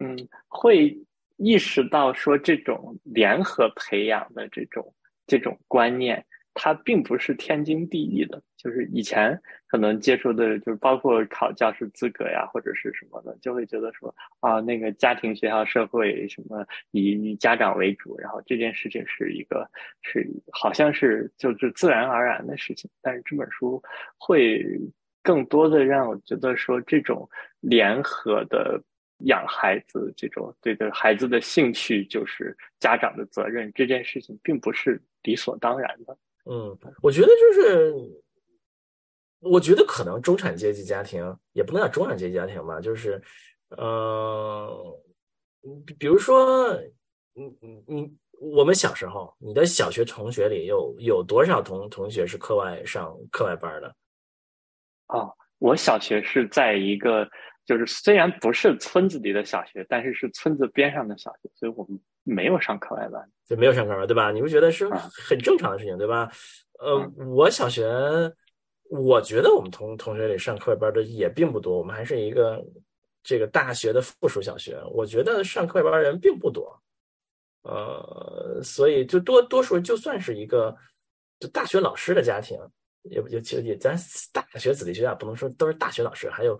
[0.00, 0.98] 嗯，会
[1.36, 4.94] 意识到说这种联合培养的这种
[5.26, 6.24] 这种观念。
[6.60, 19.70] 它并不是天经地义的，就是以前可能接触的，就是包括考教师资格呀，或者是什么的，就会觉得说啊，那个家庭、学校、社会什么以以家长为主，然后这件事情是一个
[20.02, 22.90] 是好像是就是自然而然的事情。
[23.00, 23.80] 但是这本书
[24.18, 24.66] 会
[25.22, 27.28] 更多的让我觉得说，这种
[27.60, 28.82] 联合的
[29.18, 36.18] 养孩子，这种对的孩子的兴趣就是家长的责任，这件事情并不是理所当然的。
[36.50, 37.94] 嗯，我觉得就是，
[39.40, 43.22] 我觉得可能中产阶级家庭也不能叫中产阶级家庭吧，就是，
[43.68, 44.98] 呃，
[45.98, 46.72] 比如说，
[47.34, 53.94] 你你你，我们小时候，你的小学同学里有有多少同同学是课外上课外班的？
[55.08, 57.28] 哦，我小学是在一个，
[57.66, 62.00] 就是虽然不是村子里的小学，但是是村子边上的小学，所以我们。
[62.28, 64.30] 没有上课外班，就没有上课外班，对吧？
[64.30, 66.30] 你不觉得是很正常的事情，对吧？
[66.78, 67.86] 呃，我小学，
[68.90, 72.62] 我觉得我们同同学里上课外班的也并不多，我们还是一个
[73.22, 76.78] 这个大学的附属小学，我觉得上课外班人并不多，
[77.62, 80.76] 呃，所以就多多数就算是一个
[81.40, 82.58] 就大学老师的家庭，
[83.04, 83.96] 也也其实也咱
[84.32, 86.58] 大学子弟学校不能说都是大学老师，还有。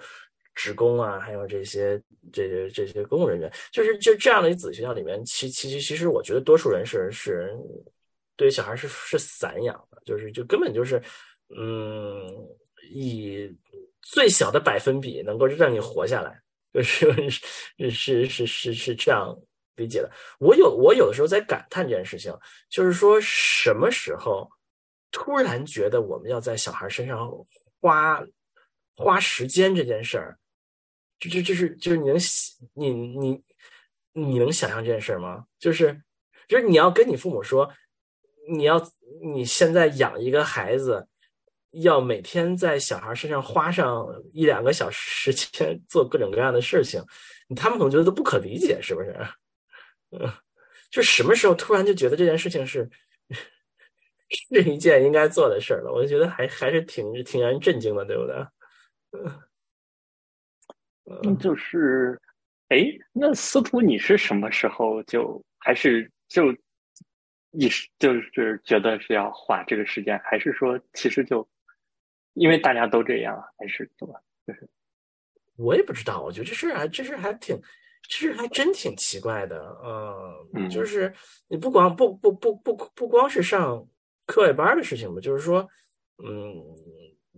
[0.58, 2.02] 职工啊，还有这些
[2.32, 7.56] 这些这些公务人员，就是就这样的一子学校里面，其其实其实我觉得多数人是是
[8.36, 11.00] 对小孩是是散养的，就是就根本就是
[11.56, 12.26] 嗯，
[12.90, 13.48] 以
[14.02, 16.36] 最小的百分比能够让你活下来，
[16.74, 19.32] 就是是是是是是这样
[19.76, 20.10] 理解的。
[20.40, 22.36] 我有我有的时候在感叹这件事情，
[22.68, 24.50] 就是说什么时候
[25.12, 27.30] 突然觉得我们要在小孩身上
[27.80, 28.20] 花
[28.96, 30.36] 花时间这件事儿。
[31.20, 32.16] 就就就是就是你能
[32.74, 33.42] 你你
[34.12, 35.44] 你能想象这件事吗？
[35.58, 36.00] 就是
[36.48, 37.70] 就是你要跟你父母说，
[38.50, 38.80] 你要
[39.22, 41.06] 你现在养一个孩子，
[41.72, 47.02] 要每天在小孩身上花上一两个小时时间做各种各样的事情，
[47.56, 49.16] 他们可能觉得都不可理解，是不是？
[50.10, 50.20] 嗯，
[50.90, 52.88] 就什么时候突然就觉得这件事情是
[54.30, 55.92] 是一件应该做的事了？
[55.92, 58.36] 我就觉得还还是挺挺让人震惊的，对不对？
[59.12, 59.42] 嗯。
[61.24, 62.20] 嗯，就是，
[62.68, 66.54] 哎，那司徒，你是什么时候就还是就
[67.52, 71.48] 意识就是觉得是要花这个时间，还是说其实就
[72.34, 74.14] 因为大家都这样，还是怎么？
[74.46, 74.68] 就是
[75.56, 77.58] 我也不知道，我觉得这事还这事还挺，
[78.08, 79.76] 其实还真挺奇怪的。
[80.54, 81.12] 嗯，就是
[81.48, 83.86] 你不光不不不不不光是上
[84.26, 85.68] 课外班的事情吧，就是说，
[86.22, 86.62] 嗯。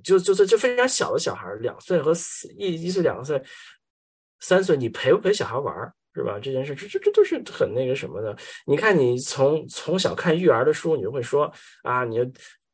[0.03, 3.43] 就就是就非常小的小孩，两岁和四一一岁两岁，
[4.41, 5.93] 三岁，你陪不陪小孩玩儿？
[6.13, 6.41] 是吧？
[6.43, 8.37] 这件事，这这这都是很那个什么的。
[8.67, 11.51] 你看，你从从小看育儿的书，你就会说
[11.85, 12.19] 啊，你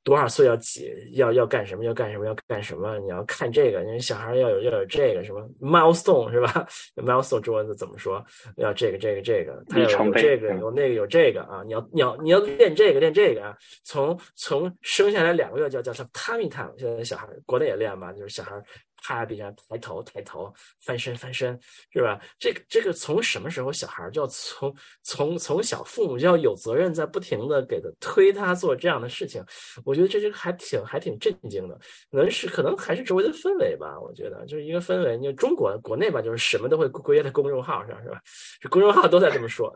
[0.07, 2.97] 多少岁要几要要干什么，要干什么，要干什么？
[3.01, 6.65] 你要看这个，你小孩要有要有这个什么 milestone 是吧？
[6.95, 8.25] milestone 中文怎么说？
[8.57, 11.65] 要这个这个这个，他有这个有那个有这个啊！
[11.67, 13.59] 你要你要你要练这个练这个啊！
[13.83, 18.53] 从从生下来两个月就要叫他 tummy time，现在小孩国内也练吧，就是小孩。
[19.07, 21.57] 趴在地上抬头抬头翻身翻身
[21.93, 22.21] 是吧？
[22.41, 29.41] 这个这个从什么时候小孩就要从从从小父母就要有责任在不停的给他推他做这样的事情？
[29.85, 31.79] 我觉得这这个还挺还挺震惊的。
[32.11, 33.97] 可能是可能还是周围的氛围吧。
[34.01, 35.17] 我觉得就是一个氛围。
[35.17, 38.21] 你中国国内吧，就是什么都会归在公众号上是吧？
[38.61, 39.73] 这公众号都在这么说。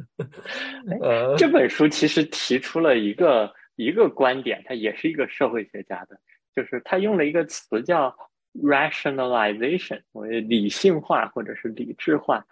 [1.02, 6.18] 呃，这本书其实提出了一个一个观点，他也是一个社会学家的，
[6.54, 8.16] 就是他用了一个词叫。
[8.62, 12.44] rationalization，我理性化或者是理智化，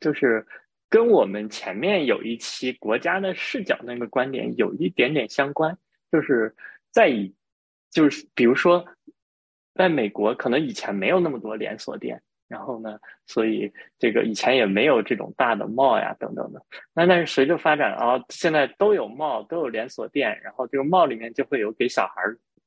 [0.00, 0.46] 就是
[0.88, 5.76] 跟我们前面有一期国家的视角那个观点有一点点相关。
[6.10, 6.54] 就是
[6.90, 7.34] 在以，
[7.90, 8.84] 就是比如说，
[9.74, 16.62] 在美国可能以前没有那么多连锁店，然后呢，所以这个以前也没有这种大的 mall 呀等等的。
[16.92, 22.22] 那但是随着发展啊，现在都有 mall，都有连锁店，然后这个 mall 里面就会有给小孩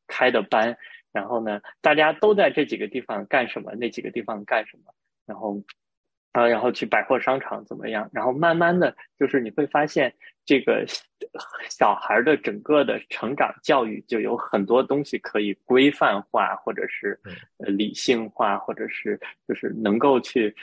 [0.08, 0.76] 开的班。
[1.16, 3.74] 然后呢，大家都在这几个地方干什么？
[3.76, 4.94] 那几个地方干什么？
[5.26, 5.58] 然后，
[6.34, 8.10] 啊，然后去百货商场怎么样？
[8.12, 10.14] 然后慢慢的就是你会发现，
[10.44, 10.86] 这个
[11.70, 17.18] 小孩的整个的成长教育就有很多东西可以规范化，或者是
[17.60, 20.54] 呃理性化，或者是就是能够去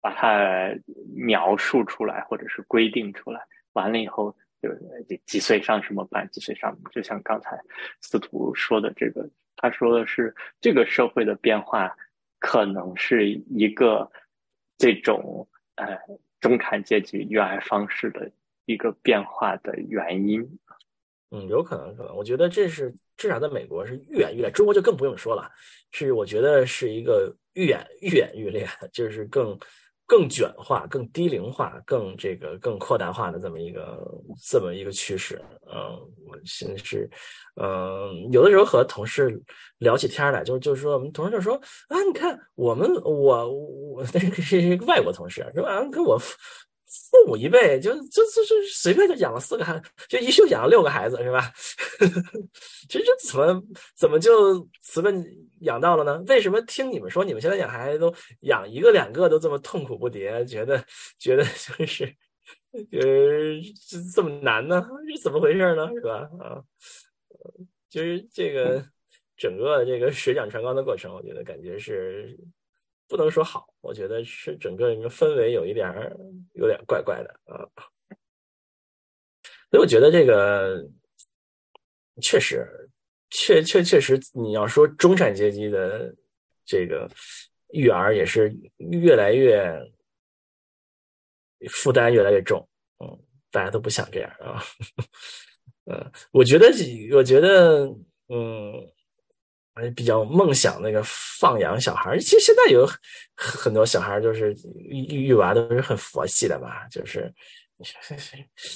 [0.00, 0.74] 把它
[1.14, 3.38] 描述出来，或者是规定出来。
[3.74, 4.74] 完了以后，就
[5.06, 7.60] 几几岁上什么班，几岁上，就像刚才
[8.00, 9.28] 司徒说的这个。
[9.62, 11.94] 他说的是，这个社会的变化
[12.38, 14.10] 可能是一个
[14.78, 15.46] 这种
[15.76, 15.98] 呃
[16.40, 18.30] 中产阶级育儿方式的
[18.64, 20.40] 一个变化的原因。
[21.30, 25.50] 嗯，有可能，可能，我觉得这是至少在美国是愈演愈烈，中国就更不用说了，
[25.90, 29.58] 是我觉得是一个愈演愈演愈烈，就是更。
[30.10, 34.04] 更卷化、更低龄化、更这个、更扩大化的这么一个、
[34.42, 35.40] 这么一个趋势，
[35.72, 35.96] 嗯，
[36.26, 37.08] 我现在是，
[37.62, 39.40] 嗯，有的时候和同事
[39.78, 41.54] 聊起天来，就就是说，我们同事就说
[41.86, 45.80] 啊，你看我们，我我 那是是一个外国同事，是吧？
[45.92, 46.20] 跟我。
[47.10, 51.52] 父母一辈就就就就随便就养了四个孩，就一宿养了六个孩子，是吧？
[52.88, 53.62] 其实这怎么
[53.96, 55.24] 怎么就随便
[55.60, 56.20] 养到了呢？
[56.26, 60.84] 为什么听你们说你们现在养孩子都养一个两个都这么痛苦不迭，觉得
[61.16, 62.04] 觉得就是
[62.74, 62.90] 呃
[64.12, 64.84] 这么难呢？
[65.14, 65.88] 是怎么回事呢？
[65.94, 66.28] 是吧？
[66.40, 66.58] 啊，
[67.88, 68.84] 就是这个
[69.36, 72.36] 整个这个水涨船高的过程，我觉得感觉是。
[73.10, 75.92] 不能说好，我觉得是整个一个氛围有一点
[76.52, 77.66] 有点怪怪的啊，
[79.68, 80.88] 所以我觉得这个
[82.22, 82.64] 确实
[83.30, 86.14] 确确确实，你要说中产阶级的
[86.64, 87.10] 这个
[87.72, 89.76] 育儿也是越来越
[91.68, 92.64] 负担越来越重，
[93.00, 93.18] 嗯，
[93.50, 94.62] 大家都不想这样啊，
[95.86, 96.70] 嗯， 我觉得
[97.16, 97.86] 我觉得
[98.28, 98.88] 嗯。
[99.94, 102.86] 比较梦想那个放养小孩，其实现在有
[103.34, 106.86] 很多小孩就是育育娃都是很佛系的嘛。
[106.88, 107.32] 就是，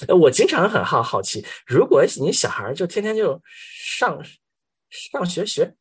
[0.07, 4.19] 我经常很好好奇，如果你小孩就天天就上
[4.89, 5.75] 上学学，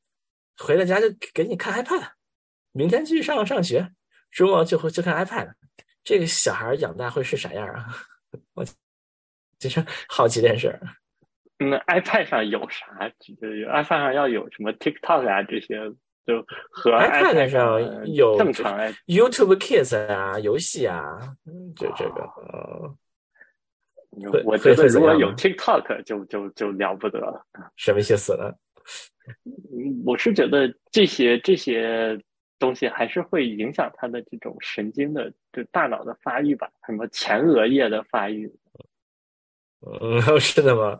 [0.59, 2.11] 回了家就给你看 iPad，
[2.73, 3.89] 明天继续上上学，
[4.31, 5.53] 周末就会就看 iPad，
[6.03, 7.87] 这个小孩养大会是啥样啊？
[8.55, 8.67] 我
[9.59, 10.81] 经常好奇这件事儿。
[11.57, 12.87] 那 iPad 上有啥
[13.21, 15.79] ？iPad 上要有什么 TikTok 啊这些，
[16.27, 21.19] 就和 iPad 上有正常 YouTube Kids 啊，游戏啊，
[21.77, 22.95] 就这个。
[24.45, 27.45] 我觉得如果有 TikTok 就就就了不得了。
[27.77, 28.53] 什么意思呢？
[30.05, 32.21] 我是觉得这些这些
[32.59, 38.53] 东西还是会影响他的这种神经的，就大脑的发育吧，什么前额叶的发育。
[40.01, 40.99] 嗯， 是的吗？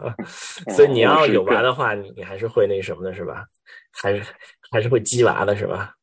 [0.75, 3.47] 所以你要有娃的话，你你还是会那什么的，是吧？
[3.93, 4.23] 还是
[4.71, 5.95] 还是会鸡娃的，是吧？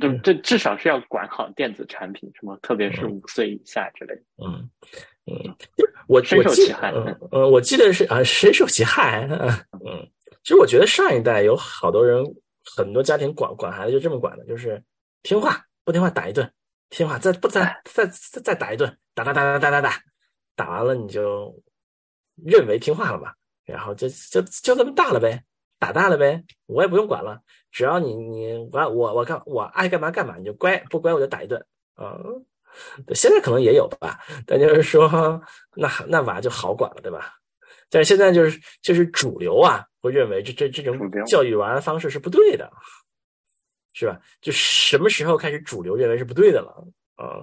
[0.00, 4.22] 对，这至少是要管好电子产品，什么，特别是五岁以下之类的。
[4.44, 4.70] 嗯
[5.26, 5.56] 嗯，
[6.06, 6.92] 我深受其害。
[7.32, 9.26] 嗯，我记得是啊，深受其害。
[9.84, 10.08] 嗯，
[10.44, 12.22] 其实我觉得上一代有好多人，
[12.76, 14.80] 很多家庭管管孩子就这么管的，就是
[15.22, 16.48] 听话不听话打一顿，
[16.90, 20.00] 听话再不再再再再打一顿，打打打打打打打，
[20.54, 21.52] 打完了你就。
[22.44, 23.34] 认为听话了吧，
[23.64, 25.42] 然后就就就这么大了呗，
[25.78, 31.64] 打大了呗，我也不用管了，只要你你我我我干我爱干嘛干嘛，你就乖不乖我就打一顿
[31.94, 32.18] 啊。
[33.14, 35.08] 现在可能也有吧，但就是说，
[35.74, 37.32] 那那娃就好管了，对吧？
[37.88, 42.70] 但是现在就是就是主流啊，会认为这这这种教育娃的方式是不对的，
[43.94, 44.20] 是吧？
[44.42, 47.42] 就什么时候开始主流认为是不对的了啊？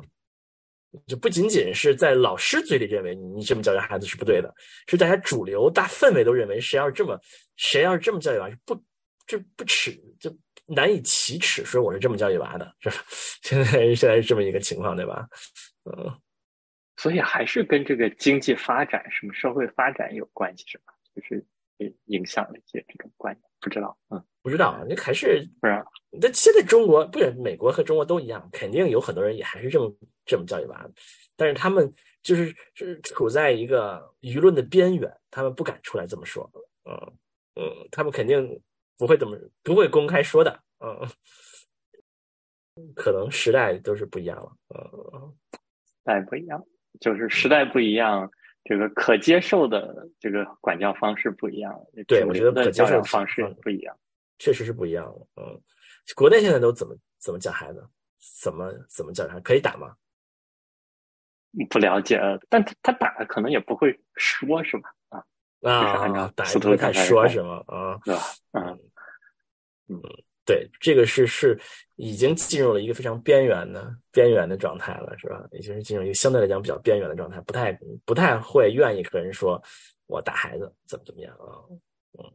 [1.08, 4.54] 就不仅仅是在老师嘴里认为你这么教育孩子是不对的，
[4.88, 7.20] 是大家主流大氛围都认为谁要是这么
[7.56, 8.76] 谁要是这么教育娃是不
[9.26, 10.36] 就不耻就
[10.66, 12.96] 难以启齿，说我是这么教育娃的，是吧？
[13.44, 15.28] 现在现在是这么一个情况，对吧？
[15.86, 16.12] 嗯，
[16.98, 20.94] 所以还是跟这个经济发展、什么社会发展有关系，是吧？
[21.16, 21.46] 就是
[22.06, 24.24] 影响了一些这种观念，不知道，嗯。
[24.42, 25.86] 不知道，那还是不是？
[26.22, 29.96] 那现在中国不是美国和中国都一样，肯定有很多人也还是这么
[30.26, 30.86] 这么教育娃，
[31.38, 31.90] 但是他们
[32.22, 36.52] 就是是处在一个舆论的边缘，他们不敢出来这么说，
[36.84, 36.92] 嗯
[37.56, 38.62] 嗯，他们肯定
[38.98, 41.08] 不会这么不会公开说的，嗯，
[42.94, 46.62] 可能时代都是不一样了，嗯，时代不一样，
[47.00, 48.30] 就是时代不一样。
[48.64, 51.74] 这个可接受的这个管教方式不一样，
[52.08, 53.98] 对我觉得可接受方式不一样。
[54.40, 55.62] 确实是不一样了，嗯，
[56.16, 57.88] 国内现在都怎么怎么教孩子，
[58.42, 59.96] 怎么怎么教他可以打吗？
[61.70, 64.96] 不了解，但他他打可能也不会说，是吧？
[65.10, 65.26] 啊
[65.62, 67.64] 啊，打不会太说，什么？
[67.68, 68.20] 啊，是吧？
[68.54, 68.80] 嗯
[69.90, 70.02] 嗯，
[70.46, 71.60] 对，这个是是
[71.96, 75.42] 已经进入了一个非常边缘的边缘的状态了，是吧？
[75.52, 79.62] 已经是进入一个相对来讲比较边缘的状态，不太不太会愿意和人说
[80.08, 81.64] 我打孩子怎么怎么样啊，
[82.20, 82.32] 嗯。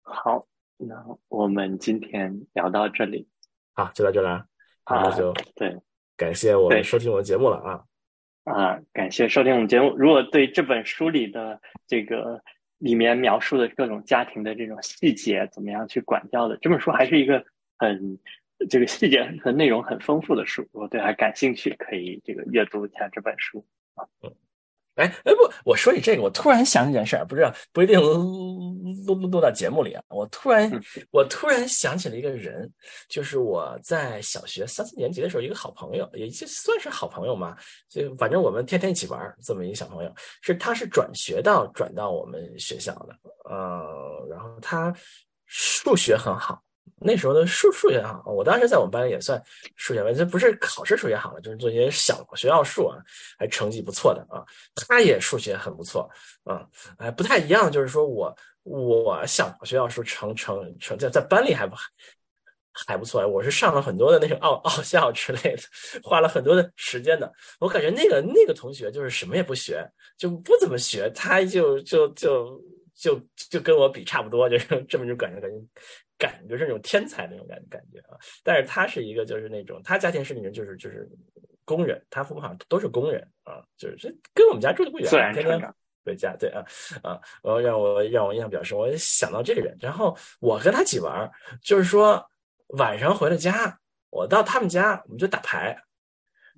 [0.00, 0.94] 好，那
[1.28, 3.28] 我们今天聊到这里，
[3.74, 4.46] 好，就到这了，
[4.84, 5.76] 那就对，
[6.16, 7.84] 感谢我们收听我的节目了啊
[8.44, 9.94] 啊，感谢收听我们节目。
[9.96, 12.42] 如果对这本书里的这个
[12.82, 17.44] 里面描述的各种家庭的这种细节，怎么样去管教的，这本书还是一个
[17.78, 18.18] 很
[18.68, 20.66] 这个细节和内容很丰富的书。
[20.72, 23.64] 我对它感兴趣，可以这个阅读一下这本书
[23.94, 24.04] 啊。
[24.96, 25.06] 嗯。
[25.06, 30.02] 哎哎不，我说起这个，我突然想起件事儿，不知道不一定录录录到节目里啊。
[30.08, 30.70] 我突然
[31.10, 32.70] 我突然想起了一个人，
[33.08, 37.56] 就是我在小学三四年级的时候，一个好朋友，也就算是好朋友嘛。
[37.88, 40.12] 就反正我们天天一起玩，这么一个小朋友，
[40.42, 43.16] 是他是转学到转到我们学校的，
[43.48, 44.94] 呃，然后他
[45.46, 46.62] 数学很好。
[47.04, 49.42] 那时候的数数学好，我当时在我们班也算
[49.76, 52.98] 数学，这不是考试数学好了，就是做一些小学奥数啊，
[53.38, 54.44] 还成绩不错的啊。
[54.74, 56.08] 他也数学很不错
[56.44, 56.66] 啊，
[56.98, 61.82] 哎，不太一样，就是说我我小学奥数成成成在在班里还不还
[62.86, 65.62] 还不错，我是上了很多的那种奥奥校之类的，
[66.02, 67.30] 花了很多的时间的。
[67.58, 69.86] 我感觉那个那个同学就是什么也不学，
[70.16, 72.58] 就不怎么学，他就就就
[72.94, 75.56] 就就跟我比差不多，就是 这么一种感觉，感觉。
[76.18, 81.10] 感觉是那种天才那种感感觉啊，但是他是一个就是那种他家庭是里面就是就是
[81.64, 85.74] 工人，他父母好像都是工人啊，就是跟我们家住的不远，天天
[86.04, 86.64] 回家对啊
[87.02, 91.28] 啊，然后让我让我印象比较深，我想到这个人，然后我跟他一起玩，
[91.60, 92.24] 就是说
[92.78, 93.76] 晚上回了家，
[94.10, 95.76] 我到他们家我们就打牌，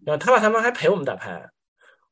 [0.05, 1.51] 然后他爸他妈还陪我们打牌。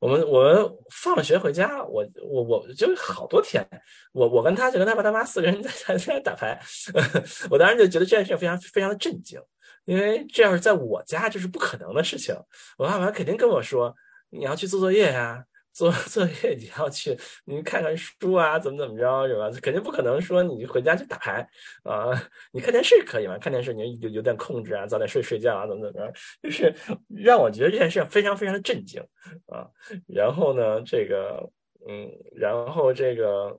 [0.02, 3.64] 我们我们放学回家，我我我就好多天，
[4.10, 6.60] 我我跟他就跟他爸他妈四个人在 在打牌，
[7.48, 9.40] 我当时就觉得这件事非常非常的震惊，
[9.84, 12.34] 因为这要是在我家这是不可能的事情，
[12.76, 13.94] 我爸妈肯定跟我说
[14.30, 15.44] 你要去做作业呀。
[15.72, 19.50] 做 作业你要去，你看看书啊，怎么怎么着是吧？
[19.62, 21.48] 肯定不可能说你回家去打牌
[21.82, 22.10] 啊，
[22.52, 23.38] 你看电视可以吗？
[23.38, 26.12] 看电视你有有点控制啊，早点睡睡觉啊，怎么怎么着？
[26.42, 26.74] 就是
[27.08, 29.02] 让我觉得这件事非常非常的震惊
[29.46, 29.66] 啊。
[30.06, 31.50] 然后呢，这个
[31.88, 33.58] 嗯，然后这个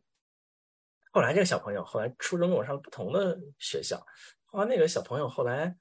[1.11, 4.03] 后来这个小朋友后来初中跟我上不同的学校，
[4.45, 5.76] 后来那个小朋友后来。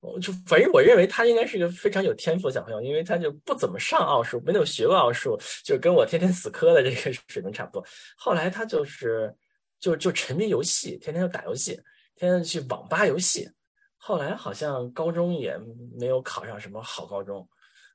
[0.00, 7.84] 我就反正我认为他应该是一个非常有天赋的小朋友，因为他就不怎么上奥数，没有学过奥数，就跟我天天死磕的这个 水平差不多。
[8.16, 9.34] 后来他就是
[9.80, 11.74] 就就沉迷游戏，天天就打游戏，
[12.14, 13.50] 天天去网吧游戏。
[13.96, 15.58] 后来好像高中也
[15.98, 17.46] 没有考上什么好高中，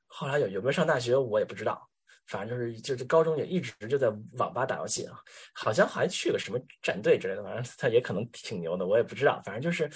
[0.06, 1.88] 后来有有没有上大学我也不知道。
[2.26, 5.18] 反正就是就是高中也一直就在网吧打游戏啊，
[5.52, 9.42] 好像还去个什么战队之类的，反正他也可能挺牛的，我也不知道。
[9.44, 9.86] 反正就是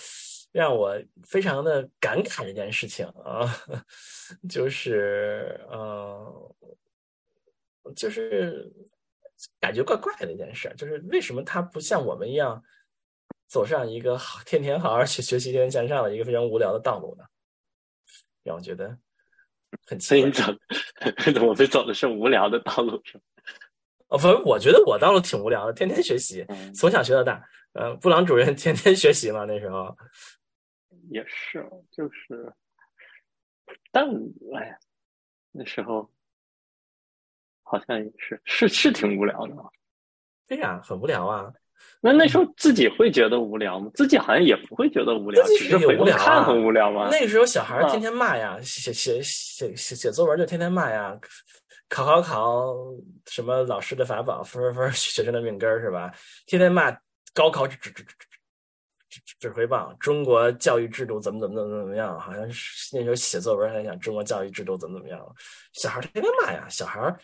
[0.53, 3.47] 让我非常的感慨这件事情啊，
[4.49, 6.57] 就是呃，
[7.95, 8.71] 就是
[9.61, 12.63] 感觉怪怪的一件事，就是为什么他不像我们一样
[13.47, 17.25] 走上一个好天天好好去学习、天天向上的一个非常无聊的道路呢？
[18.43, 18.99] 让我觉得。
[19.87, 20.45] 很所以你走，
[21.47, 23.25] 我们走的是无聊的道路，是吗？
[24.09, 26.43] 哦，不，我觉得我道路挺无聊的，天天学习，
[26.75, 27.47] 从小学到大。
[27.75, 29.95] 呃，布朗主任天天学习嘛，那时候
[31.11, 32.53] 也是，就是
[33.91, 34.09] 但
[34.55, 34.79] 哎呀，
[35.53, 36.11] 那时候
[37.63, 39.55] 好像也是是是挺无聊的。
[40.47, 41.53] 对呀，很无聊啊。
[42.01, 43.91] 那那时候自己会觉得无聊吗？
[43.95, 47.09] 自己好像也不会觉得无聊，只是无聊看很无聊吗？
[47.11, 51.19] 那个时候小孩天天骂呀，写写写写写作文就天天骂呀，
[51.89, 52.75] 考考考
[53.27, 56.13] 什么老师的法宝，分分分 学生的命根儿是吧？
[56.47, 56.91] 天天骂
[57.33, 58.05] 高考指指指
[59.39, 62.19] 指挥棒，中国教育制度怎么怎么怎么怎么样？
[62.19, 65.35] 好像是那时候写作文还讲中国教育制度怎么怎么样？
[65.73, 67.17] 小孩天天骂呀，小孩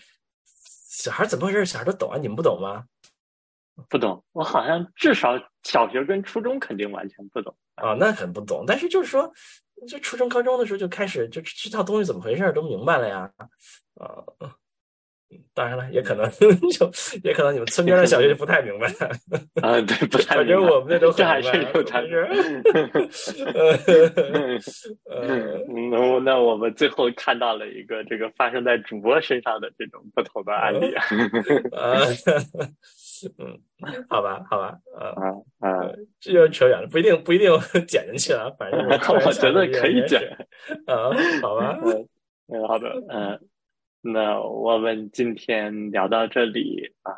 [0.45, 1.65] 小孩怎么回事？
[1.65, 2.85] 小孩都懂啊，你们不懂吗？
[3.89, 5.33] 不懂，我好像至少
[5.65, 8.65] 小学跟初中肯定完全不懂啊，那很不懂。
[8.65, 9.33] 但是就是说，
[9.89, 13.29] 就初中、高中的时候就开始就这套东西怎么回事都明白了呀，
[13.97, 14.23] 啊，
[15.53, 16.29] 当然了，也可能
[16.73, 16.91] 就
[17.23, 18.87] 也可能你们村边的小学就不太明白
[19.63, 22.09] 啊，对，不 太反正我们那都这还是有差距。
[25.91, 31.05] 那那我们最后看到了一个这个发生在主播身上的这种不同的案例啊。
[33.39, 33.59] 嗯，
[34.09, 35.15] 好吧，好吧，啊
[35.61, 37.51] 啊，这就扯远了，不一定不一定
[37.87, 40.21] 剪进去了，反正我觉得可以剪
[40.87, 41.11] 啊，
[41.41, 41.79] 好吧，
[42.49, 43.41] 嗯，好的，嗯，
[44.07, 47.17] 那我们今天聊到这里啊，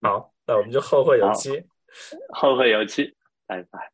[0.00, 1.64] 好，那我们就后会有期，
[2.34, 3.14] 后会有期，
[3.46, 3.92] 拜拜。